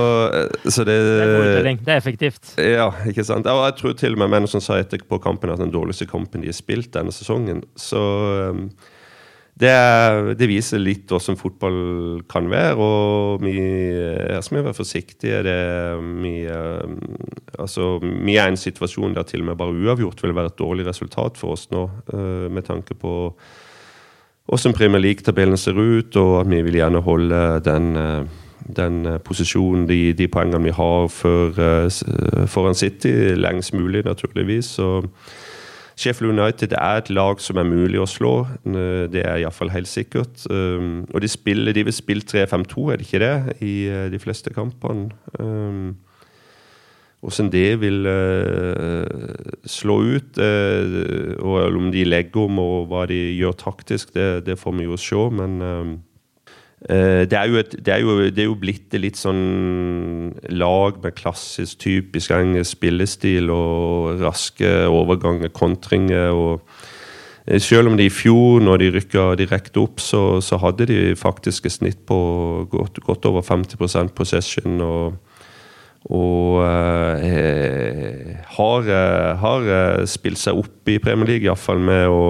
[0.64, 1.81] så, det Det er god utdeling.
[1.85, 2.53] Det er effektivt.
[2.59, 3.49] Ja, ikke sant.
[3.51, 6.45] Og jeg tror til og med menn som sa etterpå kampen at den dårligste kampen
[6.45, 7.64] de har spilt denne sesongen.
[7.75, 8.03] Så
[9.59, 11.79] det, det, viser litt hvordan fotball
[12.31, 15.40] kan være, og vi, her skal vi være forsiktige.
[15.47, 15.57] Det,
[16.23, 16.92] vi, eh,
[17.59, 20.61] altså, vi er i en situasjon der til og med bare uavgjort vil være et
[20.61, 23.14] dårlig resultat for oss nå, eh, med tanke på
[24.49, 28.47] hvordan Premier League-tabellen ser ut, og at vi vil gjerne holde den, eh,
[28.79, 31.59] den posisjonen, de, de, poengene vi har for,
[32.47, 34.77] foran City, lengst mulig, naturligvis.
[34.79, 35.03] Så
[35.98, 38.34] Sheffield United er et lag som er mulig å slå.
[38.70, 40.44] Eh, det er iallfall helt sikkert.
[40.46, 44.20] Um, og de, spiller, de vil spille 3-5-2, er det ikke det, i eh, de
[44.22, 45.11] fleste kampene?
[47.18, 49.06] Hvordan det vil uh,
[49.66, 54.54] slå ut, uh, og om de legger om og hva de gjør taktisk, det, det
[54.61, 55.24] får vi jo se.
[55.34, 56.08] Men um, Eh,
[56.87, 61.81] det er, et, det, er jo, det er, jo, blitt litt sånn lag med klassisk,
[61.83, 66.31] typisk engelsk spillestil og raske overganger, kontringer.
[66.31, 66.62] og
[67.51, 71.01] eh, selv om de i fjor, når de rykka direkte opp, så, så hadde de
[71.19, 72.19] faktisk et snitt på
[72.71, 74.81] godt, godt over 50% possession.
[74.81, 75.19] og
[76.09, 78.87] og eh, har,
[79.43, 79.64] har,
[80.07, 82.21] spilt seg opp i Premier League, iallfall med å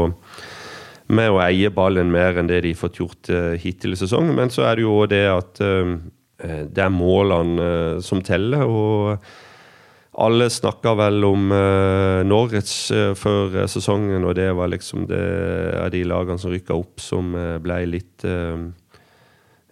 [1.08, 4.36] med å eie ballen mer enn det de har fått gjort uh, hittil i sesongen.
[4.36, 5.98] Men så er det jo det at uh,
[6.38, 8.64] det er målene uh, som teller.
[8.68, 9.18] og
[10.18, 12.90] alle snakka vel om uh, Norwich
[13.20, 15.22] før sesongen, og det var liksom det
[15.78, 17.30] av de lagene som rykka opp, som
[17.62, 18.66] ble litt uh,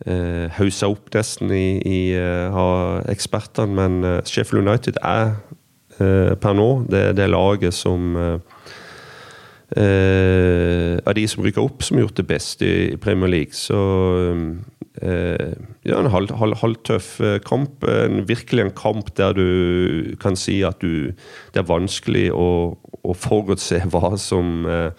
[0.06, 3.74] uh, opp nesten i, i uh, ekspertene.
[3.74, 5.36] Men Sheffield United er
[5.96, 8.12] per nå det, det laget som
[9.74, 13.56] eh, av de som rykker opp, som har gjort det best i, Premier League.
[13.56, 13.78] Så
[15.02, 15.54] eh,
[15.86, 17.86] ja, en halvtøff halv, halv eh, kamp.
[17.90, 21.12] En, virkelig en kamp der du kan si at du,
[21.54, 22.48] det er vanskelig å,
[23.02, 24.90] å forutse hva, som, eh,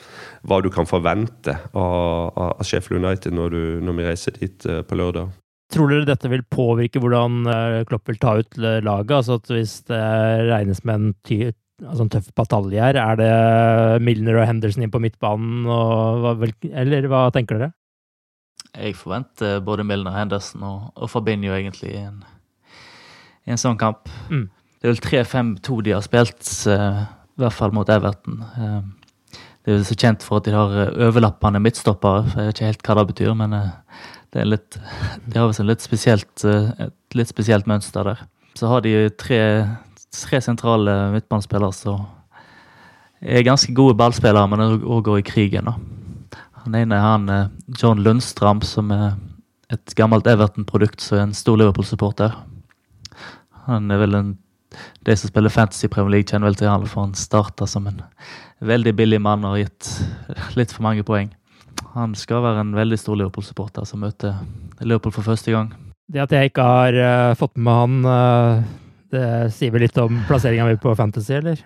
[0.48, 4.84] hva du kan forvente av, av Sheffield United når, du, når, vi reiser dit eh,
[4.88, 5.36] på lørdag.
[5.68, 7.42] Tror dere dette vil påvirke hvordan
[7.90, 9.18] Klopp vil ta ut laget?
[9.18, 10.00] Altså at Hvis det
[10.48, 11.42] regnes med en ty
[11.84, 12.98] altså en tøff batalje her.
[13.02, 13.32] Er det
[14.06, 17.74] Milner og Henderson inn på midtbanen, og, eller hva tenker dere?
[18.78, 22.22] Jeg forventer både Milner, Henderson og, og Fabinho egentlig i en,
[23.48, 24.10] en sånn kamp.
[24.30, 24.48] Mm.
[24.78, 27.02] Det er vel 3-5-2 de har spilt, uh,
[27.38, 28.44] i hvert fall mot Everton.
[28.58, 32.22] Uh, det er jo så kjent for at de har eh, overlappende midtstoppere.
[32.30, 33.56] Jeg vet ikke helt hva det betyr, men
[34.32, 34.78] det er litt,
[35.26, 38.22] de har visst et litt spesielt mønster der.
[38.56, 39.42] Så har de tre
[40.14, 42.06] tre sentrale midtbanespillere som
[43.22, 45.66] er ganske gode ballspillere, men òg går i krigen.
[45.66, 45.78] da.
[46.64, 47.48] Han ene er han eh,
[47.80, 49.16] John Lundstram, som er
[49.74, 52.36] et gammelt Everton-produkt, som er en stor Liverpool-supporter.
[53.68, 54.38] Han er vel en
[55.08, 58.02] De som spiller Fantasy Premier League, kjenner vel til han, for han starta som en
[58.60, 61.32] veldig billig mann og har gitt litt for mange poeng.
[61.96, 64.36] Han skal være en veldig stor Liverpool-supporter som møter
[64.84, 65.72] Liverpool for første gang.
[66.12, 68.68] Det at jeg ikke har uh, fått med han uh
[69.14, 71.64] det sier vel litt om plasseringa mi på Fantasy, eller?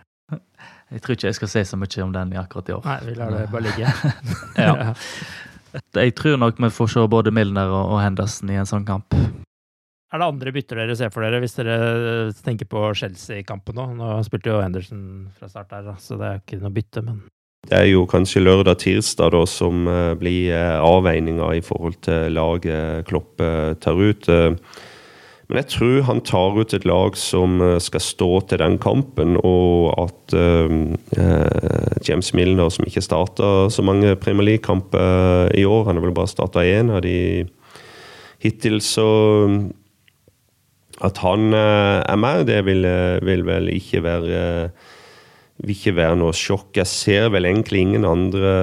[0.91, 2.83] Jeg tror ikke jeg skal si så mye om den i akkurat i år.
[2.87, 3.91] Nei, vi lar det bare ligge.
[4.65, 4.93] ja.
[5.95, 9.15] Jeg tror nok vi får se både Milner og Henderson i en sånn kamp.
[10.11, 11.75] Er det andre bytter dere ser for dere, hvis dere
[12.43, 13.85] tenker på Chelsea-kampen nå?
[13.95, 15.05] Nå spilte jo Henderson
[15.39, 17.21] fra start der, så det er ikke noe bytte, men
[17.69, 23.07] Det er jo kanskje lørdag-tirsdag da som eh, blir eh, avveininga i forhold til laget
[23.07, 23.39] Klopp
[23.79, 24.27] tar ut.
[25.51, 29.35] Men jeg tror han tar ut et lag som eh, skal stå til den kampen,
[29.43, 35.99] og at uh, James Milner, som ikke starta så mange Premier League-kamper i år Han
[35.99, 37.43] har vel bare starta én av de
[38.39, 39.09] hittil, så
[41.03, 42.87] At han er med, det vil,
[43.25, 44.71] vil, vel ikke være
[45.61, 46.77] vil ikke være noe sjokk.
[46.77, 48.53] Jeg ser vel egentlig ingen andre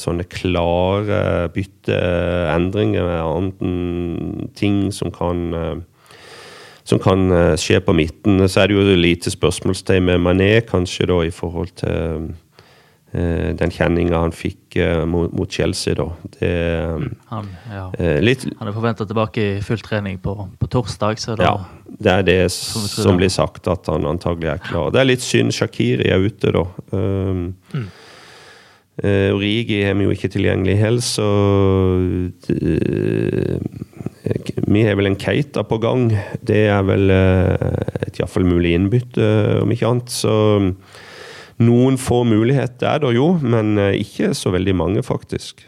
[0.00, 5.84] sånne klare bytteendringer, annet enn ting som kan
[6.86, 7.28] som kan
[7.58, 8.40] skje på midten.
[8.46, 12.28] Så er det jo lite spørsmålstegn med Mané, kanskje, da, i forhold til
[13.16, 16.08] Eh, den kjenninga han fikk eh, mot, Chelsea, da.
[16.36, 16.50] Det,
[17.30, 17.84] han, ja.
[17.96, 21.22] Eh, litt, han er forventa tilbake i full trening på, på torsdag.
[21.22, 24.90] Så da, ja, det er det som blir sagt, at han antagelig er klar.
[24.92, 26.66] Det er litt synd Shakiri er ute, da.
[26.92, 27.86] Um, mm.
[29.36, 31.26] Origi er vi jo ikke tilgjengelig heller, så
[34.66, 36.08] Vi har vel en Keita på gang.
[36.44, 37.54] Det er vel uh,
[38.06, 39.28] et iallfall mulig innbytte,
[39.62, 40.12] om ikke annet.
[40.12, 40.34] Så
[41.62, 45.64] noen få muligheter er det jo, men eh, ikke så veldig mange, faktisk.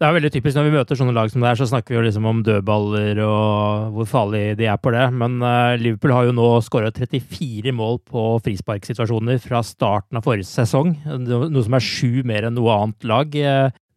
[0.00, 1.98] Det er veldig typisk når vi møter sånne lag som det er, så snakker vi
[1.98, 5.04] jo liksom om dødballer og hvor farlig de er på det.
[5.14, 5.36] Men
[5.80, 10.96] Liverpool har jo nå skåra 34 mål på frisparksituasjoner fra starten av forrige sesong.
[11.04, 13.38] Noe som er sju mer enn noe annet lag.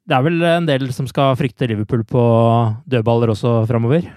[0.07, 2.23] Det er vel en del som skal frykte Liverpool på
[2.87, 4.07] dødballer også framover?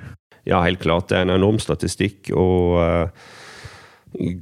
[0.47, 1.09] Ja, helt klart.
[1.11, 2.33] Det er en enorm statistikk.
[2.33, 2.81] og...
[2.81, 3.37] Uh,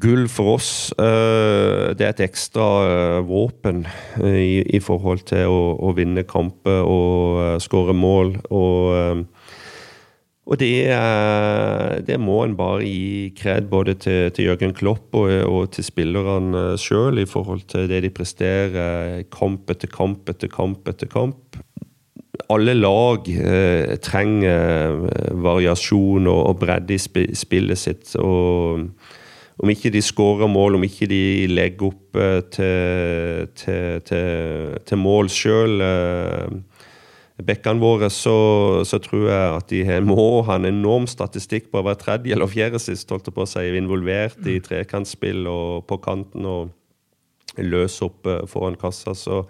[0.01, 3.83] Gull for oss, uh, det er et ekstra uh, våpen
[4.25, 8.33] i, i forhold til å, å vinne kamper og skåre mål.
[8.49, 9.27] Og,
[10.49, 10.89] og det,
[12.09, 16.71] det, må en bare gi kred både til, til Jørgen Klopp og, og til spillerne
[16.81, 21.61] sjøl i forhold til det de presterer kamp etter kamp etter kamp etter kamp.
[22.49, 24.97] Alle lag eh, trenger
[25.37, 28.17] variasjon og, og bredde i spillet sitt.
[28.17, 28.89] og
[29.59, 35.01] om ikke de skårer mål, om ikke de legger opp eh, til, til, til, til
[35.03, 36.68] mål sjøl, eh,
[37.47, 38.35] bekkene våre, så,
[38.89, 42.81] så, tror jeg at de må ha en enorm statistikk på være tredje eller fjerde
[42.83, 46.75] sist, holdt jeg på å si, involvert i trekantspill og på kanten og
[47.59, 49.15] løs opp eh, foran kassa.
[49.19, 49.45] Så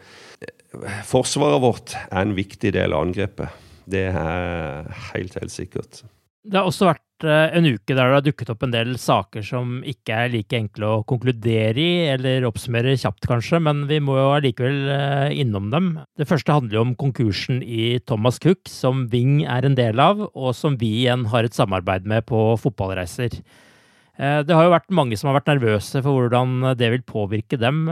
[1.09, 3.67] forsvaret vårt er en viktig del av angrepet.
[3.89, 6.03] Det er helt, helt sikkert.
[6.45, 9.45] Det har også vært Eh, en uke der det har dukket opp en del saker
[9.45, 14.17] som ikke er like enkle å konkludere i, eller oppsummere kjapt, kanskje, men vi må
[14.19, 15.91] jo allikevel eh, innom dem.
[16.19, 20.23] Det første handler jo om konkursen i Thomas Cook, som Ving er en del av,
[20.29, 23.41] og som vi igjen har et samarbeid med på fotballreiser.
[24.19, 27.61] Eh, det har jo vært mange som har vært nervøse for hvordan det vil påvirke
[27.61, 27.87] dem.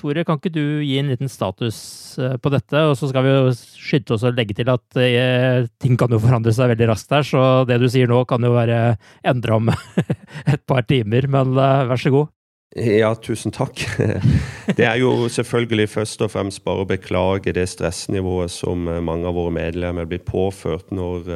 [0.00, 1.78] Tore, kan ikke du gi en liten status
[2.20, 2.84] eh, på dette?
[2.88, 6.20] Og så skal vi jo skynde oss å legge til at eh, ting kan jo
[6.22, 8.96] forandre seg veldig raskt her, så det du sier nå kan jo være
[9.28, 9.68] endra om
[10.54, 11.28] et par timer.
[11.28, 12.32] Men eh, vær så god.
[12.80, 13.82] Ja, tusen takk.
[14.78, 19.34] Det er jo selvfølgelig først og fremst bare å beklage det stressnivået som mange av
[19.34, 21.26] våre medlemmer blir påført når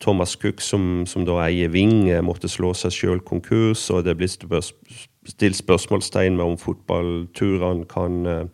[0.00, 4.32] Thomas Cook, som, som da eier Ving, måtte slå seg sjøl konkurs, og det blir
[5.28, 8.44] stilt spørsmålstegn med om fotballturene kan, eh,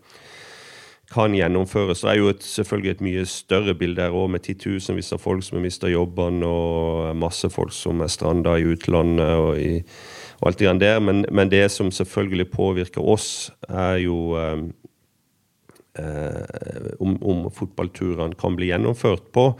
[1.12, 2.02] kan gjennomføres.
[2.02, 5.42] Det er jo et, selvfølgelig et mye større bilde her òg, med titusenvis av folk
[5.42, 9.82] som har mista jobbene, og masse folk som er stranda i utlandet og, i,
[10.40, 11.00] og alt det grann der.
[11.00, 14.68] Men, men, det som selvfølgelig påvirker oss, er jo eh,
[15.98, 19.54] eh om, om fotballturene kan bli gjennomført på.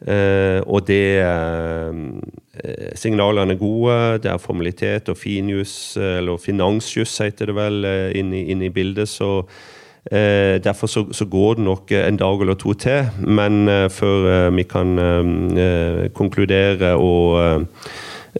[0.00, 1.92] Uh, og det uh,
[2.96, 3.96] Signalene er gode.
[4.24, 7.84] Det er formalitet og finjus, eller finansjus heter det vel,
[8.16, 9.08] inne, inn, inn, i bildet.
[9.08, 9.44] Så
[10.10, 13.08] derfor så, så, går det nok en dag eller to til.
[13.20, 14.96] Men før vi kan
[16.16, 17.66] konkludere og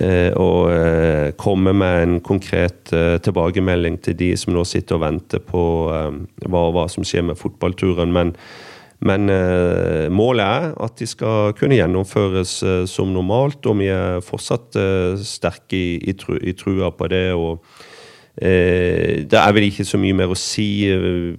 [0.01, 2.93] og komme med en konkret
[3.25, 8.13] tilbakemelding til de som nå sitter og venter på hva, hva som skjer med fotballturen.
[8.15, 8.35] Men
[9.01, 14.20] men eh, målet er at de skal kunne gjennomføres eh, som normalt, og vi er
[14.24, 17.30] fortsatt eh, sterke i, i, tru, i, trua på det.
[17.32, 17.64] og
[18.36, 21.32] eh, Det er vel ikke så mye mer å si eh,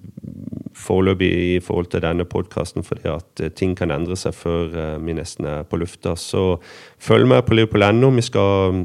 [0.81, 5.19] foreløpig i forhold til denne podkasten, fordi at eh, ting kan endre seg før vi
[5.19, 6.15] nesten er på lufta.
[6.17, 6.55] Så
[6.97, 8.09] følg med på Liverpool.no.
[8.17, 8.83] Vi skal mm,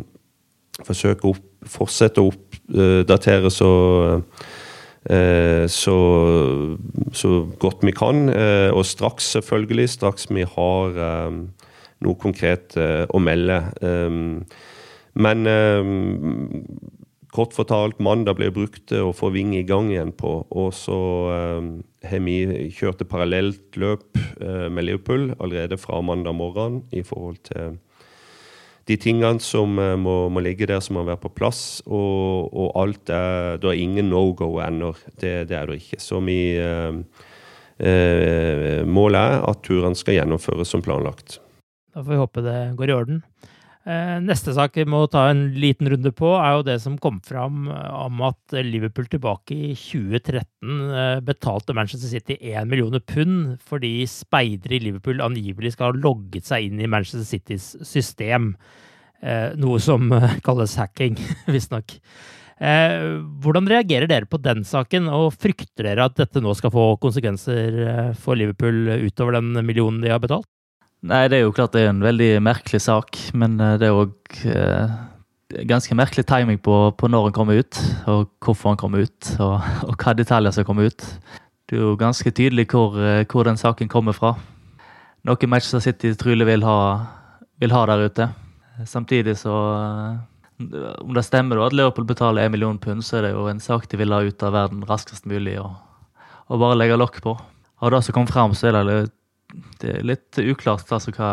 [0.85, 3.73] forsøke å fortsette å oppdatere så
[5.07, 5.97] så,
[7.15, 7.31] så,
[7.63, 8.29] godt vi kan.
[8.33, 11.41] Eh, og straks, selvfølgelig, straks vi har eh,
[12.03, 13.61] noe konkret å melde.
[15.17, 15.49] Men
[17.33, 20.35] kort fortalt, mandag ble brukt å få Ving i gang igjen på.
[20.53, 20.99] Og så
[22.05, 27.79] har vi kjørt et parallelt løp med Liverpool allerede fra mandag morgen i forhold til
[28.87, 31.63] de tingene som eh, må, må, ligge der, som må være på plass.
[31.87, 34.93] Og, og alt er Det er ingen no go ennå.
[35.19, 36.01] Det, det, er det ikke.
[36.03, 37.01] Så vi eh,
[37.83, 41.41] eh, Målet er at turene skal gjennomføres som planlagt.
[41.97, 43.23] Da får vi håpe det går i orden.
[43.87, 47.21] Eh, neste sak vi må ta en liten runde på, er jo det som kom
[47.23, 50.41] fram eh, om at Liverpool tilbake i 2013
[50.91, 56.51] eh, betalte Manchester City 1 millioner pund fordi speidere i Liverpool angivelig skal ha logget
[56.51, 58.55] seg inn i Manchester Citys system.
[59.57, 60.11] Noe som
[60.45, 61.15] kalles hacking,
[61.55, 61.95] visstnok.
[62.61, 68.13] Hvordan reagerer dere på den saken, og frykter dere at dette nå skal få konsekvenser
[68.21, 70.47] for Liverpool utover den millionen de har betalt?
[71.07, 73.95] Nei, det er jo klart det er en veldig merkelig sak, men eh, det er
[73.95, 74.95] òg eh,
[75.71, 77.79] ganske merkelig timing på, på, når den kommer ut,
[78.11, 81.07] og hvorfor den kommer ut, og, og hva detaljer som kommer ut.
[81.67, 84.35] Det er jo ganske tydelig hvor, eh, hvor den saken kommer fra.
[85.27, 86.79] Noen Manchester City trolig vil ha,
[87.63, 88.29] vil ha der ute.
[88.87, 90.17] Samtidig så eh,
[91.03, 93.87] Om det stemmer at Liverpool betaler 1 million pund, så er det jo en sak
[93.91, 95.75] de vil ha ut av verden raskest mulig og,
[96.49, 97.37] og bare legge lokk på.
[97.85, 99.01] Av det som kom fram, så er det
[99.81, 101.31] det er litt uklart altså, hva,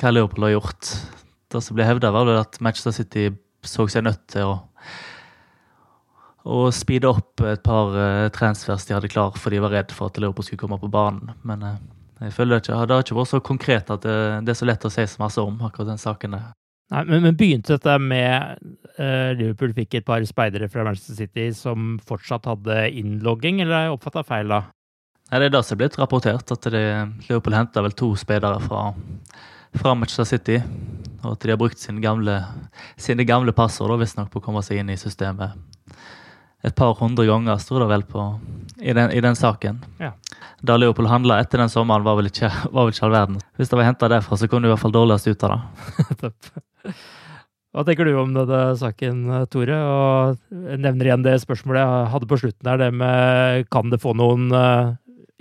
[0.00, 0.92] hva Liverpool har gjort.
[1.52, 3.30] Det som ble hevda, var at Manchester City
[3.62, 4.54] så seg nødt til å
[6.42, 10.10] å speede opp et par uh, transfers de hadde klar, for de var redd for
[10.10, 11.30] at Liverpool skulle komme på banen.
[11.46, 11.76] Men uh,
[12.22, 14.86] jeg føler ikke, det har ikke vært så konkret at det, det, er så lett
[14.86, 16.36] å si så masse om akkurat den saken.
[16.92, 18.58] Nei, men, men begynte dette med
[18.98, 23.88] uh, Liverpool fikk et par speidere fra Manchester City som fortsatt hadde innlogging, eller har
[23.88, 24.64] jeg oppfatta feil da?
[25.32, 26.80] Ja, det er det som er blitt rapportert, at det,
[27.24, 28.90] Liverpool henta vel to spillere fra,
[29.80, 30.58] fra, Manchester City.
[31.22, 32.34] Og at de har brukt sine gamle,
[33.00, 35.56] sine gamle passord visstnok på å komme seg inn i systemet.
[36.62, 38.26] Et par hundre ganger, sto det vel på
[38.76, 39.80] i den, i den saken.
[40.02, 40.12] Ja.
[40.60, 43.40] Da Liverpool handla etter den sommeren, var vel ikke, var vel ikke all verden.
[43.56, 46.34] Hvis det var henta derfra, så kunne du i hvert fall dårligst ut av det.
[47.72, 49.78] Hva tenker du om denne saken, Tore?
[49.80, 54.02] Og jeg nevner igjen det spørsmålet jeg hadde på slutten der, det med kan det
[54.02, 54.90] få noen eh,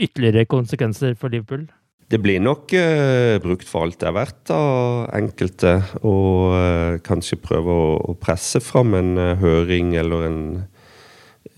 [0.02, 1.68] ytterligere konsekvenser for Liverpool?
[2.12, 5.78] Det blir nok uh, brukt for alt det er verdt av enkelte.
[6.04, 10.43] Og uh, kanskje prøve å, å, presse fram en uh, høring eller en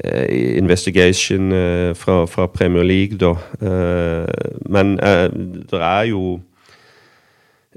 [0.04, 1.54] investigation
[1.96, 3.36] fra, fra, Premier League, da.
[4.74, 6.39] men det er jo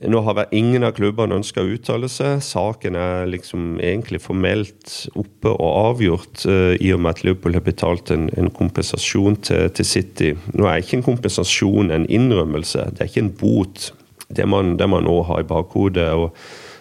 [0.05, 2.43] nå har ingen av klubbene ønska å uttale seg.
[2.45, 7.65] Saken er liksom egentlig formelt oppe og avgjort, uh, i og med at Liverpool har
[7.65, 10.35] betalt en, en kompensasjon til, til, City.
[10.53, 13.91] Nå er ikke en kompensasjon en innrømmelse, det er ikke en bot.
[14.27, 16.13] Det man, det man nå har i bakhodet.
[16.13, 16.37] og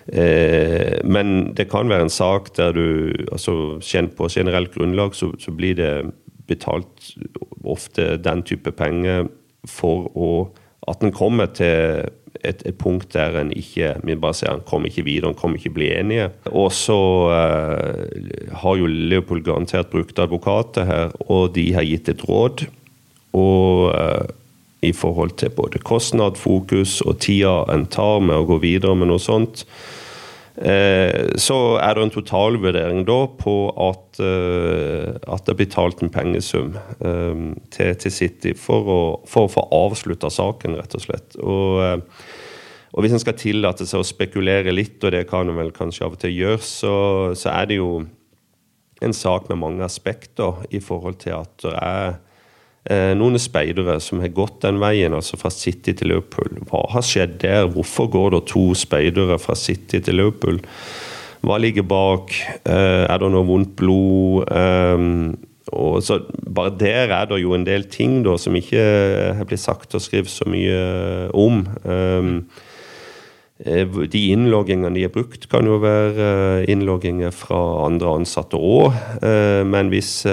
[0.07, 3.79] Eh, men det kan være en sak der du altså
[4.17, 6.11] På generelt grunnlag så, så blir det
[6.47, 7.15] betalt
[7.63, 9.25] ofte den type penger
[9.65, 10.53] for å,
[10.87, 12.05] at en kommer til
[12.43, 15.59] et, et, punkt der en ikke vi bare ser han kommer ikke videre, han kommer
[15.61, 16.29] ikke bli enige.
[16.51, 16.99] Og så
[17.31, 22.65] uh, har jo Leopold garantert brukt advokater her, og de har gitt et råd.
[23.35, 24.25] Og uh,
[24.85, 29.09] i forhold til både kostnad, fokus og tida en tar med å gå videre med
[29.09, 30.03] noe sånt, Eh,
[30.55, 33.55] så er det en totalvurdering da på
[33.89, 37.41] at, eh, at det er betalt en pengesum eh,
[37.75, 41.35] til, til, City for å, for å få avslutta saken, rett og slett.
[41.43, 42.07] Og,
[42.95, 46.07] og hvis en skal tillate seg å spekulere litt, og det kan en vel kanskje
[46.07, 46.95] av og til gjøre, så,
[47.35, 48.05] så er det jo
[49.03, 52.21] en sak med mange aspekter i forhold til at det er eh,
[52.85, 56.59] noen speidere som har gått den veien, altså fra City til Liverpool.
[56.69, 57.65] Hva har skjedd der?
[57.73, 60.61] Hvorfor går det to speidere fra City til Liverpool?
[61.45, 62.33] Hva ligger bak?
[62.65, 64.45] Eh, er det noe vondt blod?
[64.49, 65.09] Eh,
[65.75, 66.21] og så
[66.55, 68.83] Bare der er det jo en del ting da, som ikke
[69.35, 70.77] har blitt sagt og skrevet så mye
[71.35, 71.65] om.
[73.59, 77.59] De innloggingene de har brukt, kan jo være innlogginger fra
[77.89, 78.95] andre ansatte òg.
[79.67, 80.23] Men hvis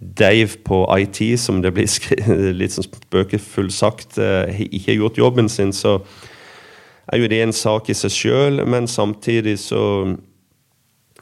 [0.00, 1.88] Dave på IT, som det blir
[2.60, 5.98] litt sånn spøkefullt sagt, eh, ikke har gjort jobben sin, så
[7.10, 8.64] er jo det en sak i seg sjøl.
[8.64, 9.82] Men samtidig så,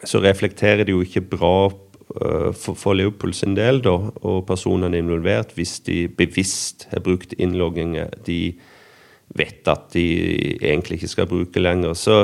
[0.05, 5.01] så, reflekterer det jo ikke bra eh, for, for Leopold sin del, da, og personene
[5.03, 8.41] involvert, hvis de bevisst har brukt innlogginger de
[9.37, 10.07] vet at de
[10.63, 11.99] egentlig ikke skal bruke lenger.
[11.99, 12.23] Så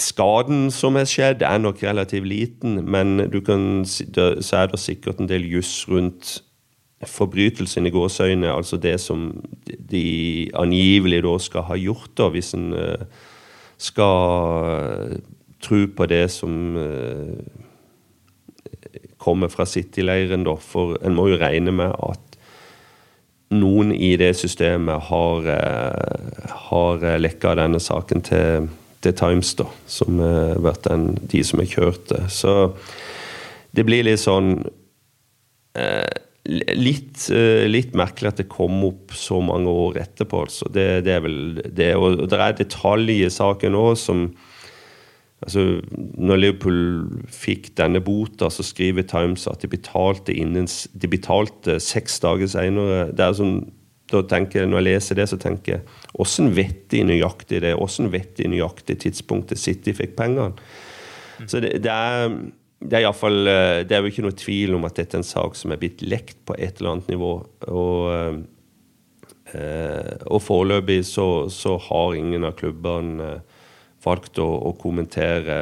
[0.00, 5.20] Skaden som har skjedd, er nok relativt liten, men du kan, så er det sikkert
[5.20, 6.38] en del juss rundt
[7.04, 9.28] forbrytelsen i gåseøyne, altså det som
[9.66, 13.04] de angivelig da skal ha gjort, da, hvis en uh,
[13.76, 15.18] skal
[15.62, 17.36] tro på det som uh,
[19.20, 20.56] kommer fra City-leiren, da.
[20.56, 22.40] For en må jo regne med at
[23.56, 25.46] noen i det systemet har,
[26.70, 28.66] har lekka denne saken til
[29.04, 32.22] The Times, da, som har vært den, de som har kjørt det.
[32.32, 32.54] Så
[33.76, 34.54] det blir litt sånn
[35.76, 36.16] eh,
[36.48, 40.44] litt, eh, litt, merkelig at det kom opp så mange år etterpå.
[40.46, 40.68] Altså.
[40.72, 41.92] Det, det, er vel det.
[41.98, 44.28] Og det er detaljer i saken òg som
[45.44, 45.80] altså,
[46.16, 46.80] Når Liverpool
[47.32, 53.10] fikk denne bota, så skriver Times at de betalte, innen, de betalte seks dager senere.
[53.16, 53.58] Det er sånn,
[54.10, 57.74] da tenker jeg, Når jeg leser det, så tenker jeg hvordan vet de nøyaktig det?
[57.76, 60.54] Hvordan vet de nøyaktig tidspunktet City fikk pengene?
[61.44, 62.30] Så det, det er
[62.76, 65.26] det er, fall, eh, det er jo ikke noe tvil om at dette er en
[65.26, 67.32] sak som er blitt lekt på et eller annet nivå.
[67.72, 68.42] Og,
[69.56, 73.62] eh, og foreløpig så, så, har ingen av klubbene eh,
[74.04, 75.56] valgt å, å, kommentere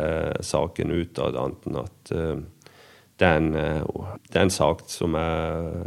[0.44, 2.10] saken ut av det annet enn at
[3.22, 5.86] det er, en, det er en sak som er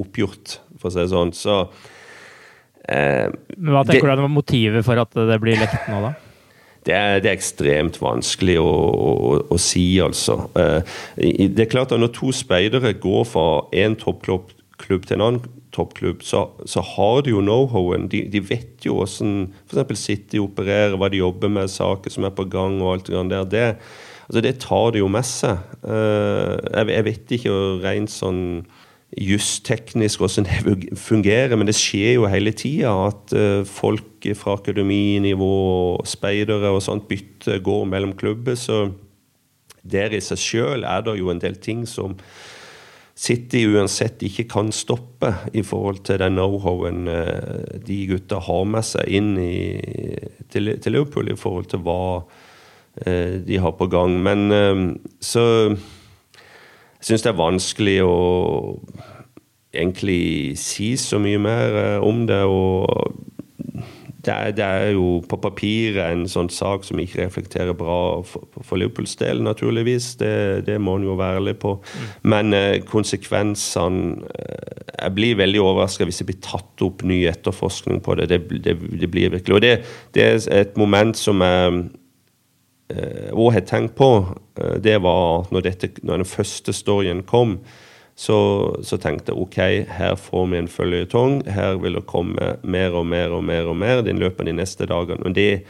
[0.00, 1.34] oppgjort, for å si det sånn.
[1.36, 1.90] Så eh,
[2.88, 6.12] Men Hva tenker det, du er motivet for at det blir lekt nå, da?
[6.82, 10.34] Det er, det er, ekstremt vanskelig å, å, å, si, altså.
[10.58, 10.94] Eh,
[11.54, 14.50] det er klart at Når to speidere går fra én toppklubb
[15.06, 18.08] til en annen toppklubb, så, så har de jo know-howen.
[18.10, 20.02] De, de, vet jo hvordan f.eks.
[20.02, 23.46] City opererer, hva de jobber med, saker som er på gang og alt det der.
[23.52, 23.64] Det,
[24.26, 25.62] altså det tar de jo med seg.
[25.86, 28.42] Eh, jeg, jeg vet ikke rent sånn
[29.18, 36.00] justeknisk hvordan det fungerer, men det skjer jo hele tida at uh, folk fra akademinivå,
[36.08, 38.56] speidere og sånt bytter, går mellom klubber.
[38.56, 38.86] Så
[39.82, 42.16] der i seg sjøl er det jo en del ting som
[43.22, 48.86] City uansett ikke kan stoppe i forhold til den know-howen uh, de gutta har med
[48.88, 50.16] seg inn i,
[50.50, 54.16] til, til, Liverpool i forhold til hva uh, de har på gang.
[54.24, 54.48] Men
[55.20, 55.44] så
[57.02, 58.16] syns det er vanskelig å
[59.72, 62.42] egentlig si så mye mer eh, om det.
[62.44, 63.18] og
[64.22, 68.46] det er, det er, jo på papiret en sånn sak som ikke reflekterer bra for,
[68.62, 70.12] for Liverpools del, naturligvis.
[70.20, 70.34] Det,
[70.68, 71.74] det, må en jo være ærlig på.
[72.22, 74.68] Men eh, konsekvensene eh,
[75.02, 78.28] Jeg blir veldig overraska hvis det blir tatt opp ny etterforskning på det.
[78.30, 79.56] Det, det blir virkelig.
[79.56, 79.72] Og det,
[80.14, 81.88] er et moment som jeg
[82.90, 84.10] òg jeg har tenkt på.
[84.58, 87.60] Eh, det var når, dette, når den første storyen kom
[88.14, 88.36] så,
[88.84, 89.58] så, tenkte jeg ok,
[89.88, 91.38] her får vi en føljetong.
[91.48, 94.58] Her vil det komme mer og mer og mer og mer i løpet av de
[94.58, 95.24] neste dagene.
[95.24, 95.64] Men det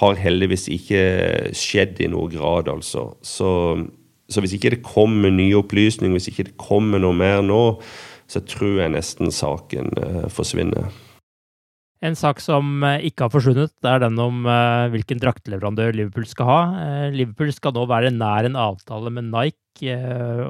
[0.00, 1.04] har heldigvis ikke
[1.56, 3.14] skjedd i noe grad, altså.
[3.24, 3.50] Så,
[4.28, 7.78] så hvis ikke det kommer nye opplysninger, hvis ikke det kommer noe mer nå,
[8.26, 10.90] så tror jeg nesten saken uh, forsvinner.
[12.06, 16.50] En sak som eh, ikke har forsvunnet, er den om uh, hvilken draktleverandør Liverpool skal
[16.50, 16.58] ha.
[16.76, 19.96] Uh, Liverpool skal nå være nær en avtale med Nike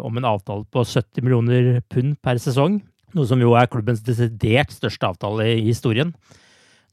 [0.07, 2.79] om en avtale på 70 millioner pund per sesong.
[3.17, 6.13] Noe som jo er klubbens desidert største avtale i historien.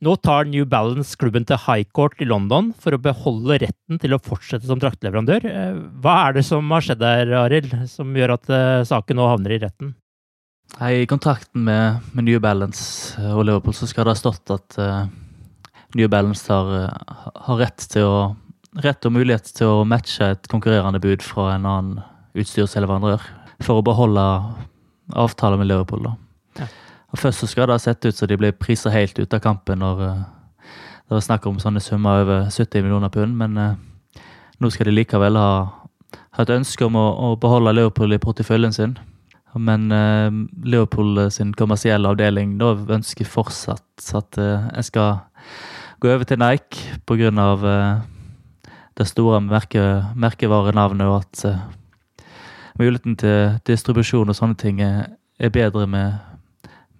[0.03, 4.15] Nå tar New Balance klubben til High Court i London for å beholde retten til
[4.15, 5.45] å fortsette som draktleverandør.
[6.01, 8.55] Hva er det som har skjedd der, Arild, som gjør at
[8.89, 9.93] saken nå havner i retten?
[10.81, 14.77] I kontrakten med, med, New Balance eh, og Liverpool så skal det ha stått at
[14.81, 15.05] uh,
[15.93, 18.33] New Balance har, uh, har rett, å,
[18.81, 22.01] rett og mulighet til å matche et konkurrerende bud fra en annen
[22.33, 23.21] utstyrsleverandør
[23.61, 24.25] for å beholde
[25.13, 26.09] avtalen med Liverpool.
[26.57, 26.67] Ja.
[27.13, 29.83] Først så skal det ha sett ut som de ble prisa helt ut av kampen
[29.85, 30.19] når uh,
[31.05, 33.77] det var snakk om sånne summer over 70 millioner pund, men
[34.57, 35.49] nå skal de likevel ha,
[36.33, 38.95] ha et ønske om å, å beholde Liverpool i porteføljen sin.
[39.55, 40.31] Men uh,
[40.65, 45.19] Liverpool sin kommersielle avdeling da ønsker fortsatt at uh, jeg skal
[46.01, 47.29] gå over til Nike pga.
[47.29, 48.01] Uh,
[48.93, 49.81] det store merke,
[50.15, 52.27] merkevarenavnet, og at uh,
[52.77, 55.15] muligheten til distribusjon og sånne ting er,
[55.53, 56.19] bedre med,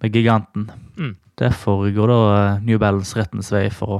[0.02, 0.72] med giganten.
[0.98, 1.14] Mm.
[1.40, 2.24] Derfor går da
[2.66, 4.00] New Balance rettens vei for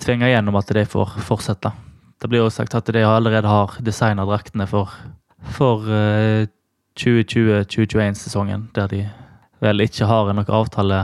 [0.00, 1.72] tvinge gjennom at de får fortsette.
[2.20, 4.92] Det blir også sagt at de allerede har designa draktene for,
[5.56, 5.88] for
[7.00, 9.02] 2020-2021-sesongen, der de
[9.62, 10.98] vel ikke har noen avtale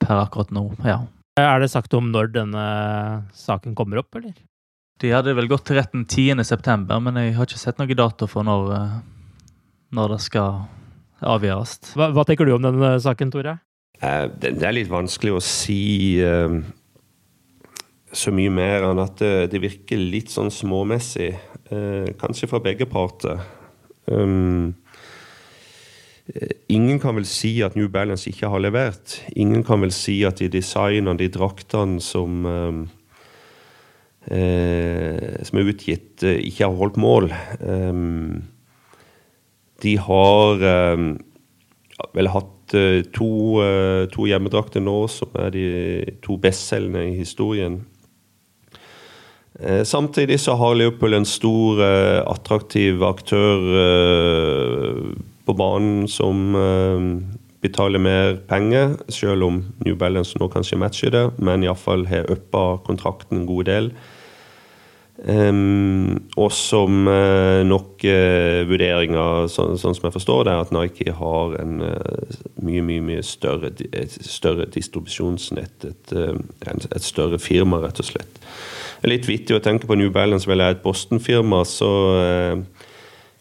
[0.00, 0.70] per akkurat nå.
[0.86, 1.04] ja.
[1.36, 2.62] Er det sagt om når denne
[3.36, 4.32] saken kommer opp, eller?
[5.02, 8.46] De hadde vel gått til retten 10.9, men jeg har ikke sett noen dato for
[8.46, 8.94] når, eh,
[9.92, 10.62] når det skal
[11.20, 11.92] avgjøres.
[11.92, 13.58] Hva, hva, tenker du om denne saken, Tore?
[14.00, 16.56] Eh, det, er litt vanskelig å si uh,
[18.16, 21.34] så mye mer enn at det, det virker litt sånn småmessig.
[22.16, 23.40] Kanskje for begge parter.
[24.06, 24.74] Um,
[26.68, 29.20] ingen kan vel si at New Balance ikke har levert.
[29.36, 32.82] Ingen kan vel si at de designene, de draktene som um,
[34.30, 37.30] eh, som er utgitt, eh, ikke har holdt mål.
[37.60, 38.44] Um,
[39.84, 40.62] de har
[42.16, 43.28] vel hatt uh, to,
[44.10, 45.66] to, hjemmedrakter nå som er de
[46.24, 47.82] to bestselgende i historien.
[49.60, 54.98] Eh, samtidig så har Liverpool en stor, eh, attraktiv aktør eh,
[55.46, 56.52] på banen som
[57.62, 62.78] betaler mer penger, selv om New Balance nå kanskje matcher det, men iallfall har uppa
[62.84, 63.90] kontrakten en god del.
[66.36, 67.06] Og som
[67.70, 68.02] nok
[68.68, 73.70] vurderinger, så, sånn som jeg forstår det, at Nike har en mye mye, mye større,
[73.70, 75.86] et større distribusjonsnett.
[75.86, 78.42] Et, et, et, større firma, rett og slett.
[79.06, 81.90] Er litt vittig å tenke på New Balance, vel er et Boston-firma, så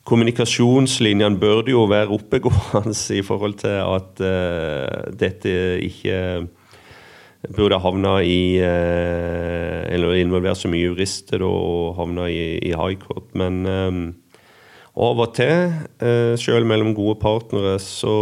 [0.05, 4.21] kommunikasjonslinjene burde jo være oppegående i forhold til at
[5.17, 6.19] dette ikke
[7.53, 13.27] burde havna i eh, Eller involvere så mye jurister og havna i, i high court.
[13.37, 14.01] Men um,
[14.95, 18.15] av og til, uh, selv mellom gode partnere, så,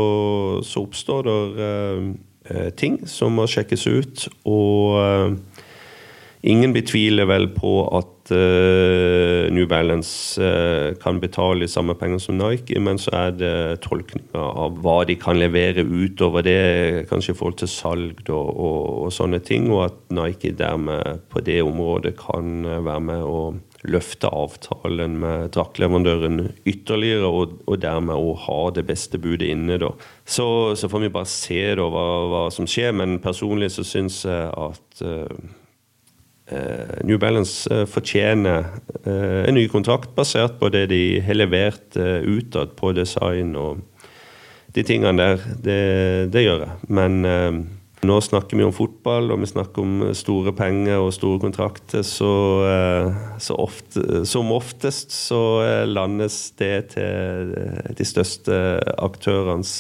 [0.66, 4.28] så oppstår det uh, ting som må sjekkes ut.
[4.50, 5.53] Og uh,
[6.44, 12.80] ingen betviler vel på at uh, New Balance uh, kan betale samme penger som Nike,
[12.84, 17.62] men så er det tolkninger av hva de kan levere utover det, kanskje i forhold
[17.64, 22.66] til salg og, og, og, sånne ting, og at Nike dermed på det området kan
[22.68, 23.44] uh, være med å
[23.84, 29.80] løfte avtalen med draktleverandøren ytterligere, og, og dermed å ha det beste budet inne.
[29.80, 29.92] Da.
[30.24, 30.46] Så,
[30.80, 34.48] så får vi bare se da, hva, hva, som skjer, men personlig så syns jeg
[34.52, 35.63] at Eh,
[37.04, 38.66] New Balance eh, fortjener
[39.06, 43.80] eh, en ny kontrakt basert på det de har levert utad på design og
[44.74, 45.48] de tingene der.
[45.64, 45.80] Det,
[46.34, 46.78] det gjør jeg.
[46.90, 47.20] Men
[48.04, 52.02] nå snakker vi om fotball, og vi snakker om store penger og store kontrakter.
[52.02, 52.32] Så,
[53.38, 55.44] så ofte, som oftest så
[55.86, 57.54] landes det til
[58.00, 58.58] de største
[58.98, 59.76] aktørenes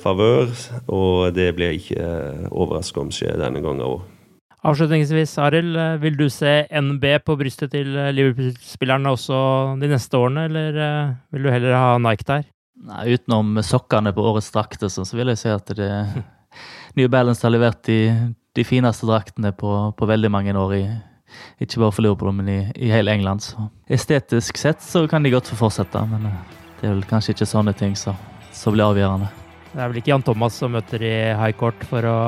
[0.00, 0.56] favør.
[0.88, 2.08] Og det blir jeg ikke
[2.48, 4.00] overraska om skjer denne gangen òg.
[4.60, 9.38] Avslutningsvis, Arild, eh, vil du se NB på brystet til eh, Liverpool-spillerne også
[9.80, 12.44] de neste årene, eller eh, vil du heller ha Nike der?
[12.90, 15.88] Nei, Utenom sokkene på årets drakter, så vil jeg si at det
[16.98, 18.12] New Balance har levert de,
[18.52, 20.76] de fineste draktene på, på, veldig mange år.
[20.76, 20.84] I,
[21.64, 23.40] ikke bare for Liverpool, men i, i hele England.
[23.46, 26.28] Så estetisk sett så kan de godt få fortsette, men
[26.80, 28.18] det er vel kanskje ikke sånne ting som
[28.68, 29.32] blir avgjørende.
[29.70, 32.18] Det er vel ikke Jan Thomas som møter i high court for å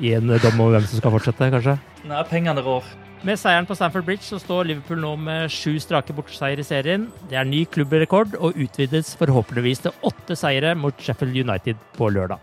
[0.00, 1.78] gi en dom over hvem som skal fortsette, kanskje?
[2.08, 2.86] Nei, pengene rår.
[3.22, 7.04] Med seieren på Stamford Bridge så står Liverpool nå med sju strake borteseier i serien.
[7.30, 12.42] Det er ny klubbrekord og utvides forhåpentligvis til åtte seire mot Sheffield United på lørdag.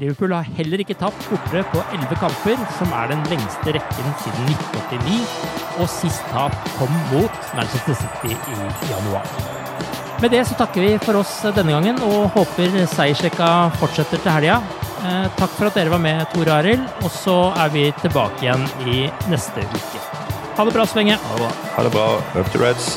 [0.00, 4.50] Liverpool har heller ikke tapt borte på elleve kamper, som er den lengste rekken siden
[4.56, 5.22] 1989,
[5.80, 8.60] og sist tap kom mot Manchester City i
[8.92, 9.65] januar.
[10.20, 13.48] Med det så takker vi for oss denne gangen og håper seiersrekka
[13.80, 14.60] fortsetter til helga.
[15.04, 16.86] Eh, takk for at dere var med, Tore Arild.
[17.04, 20.06] Og så er vi tilbake igjen i neste uke.
[20.56, 21.20] Ha det bra, Svenge.
[21.20, 21.52] Ha det bra.
[21.76, 22.08] Ha det bra.
[22.40, 22.96] Up to Reds.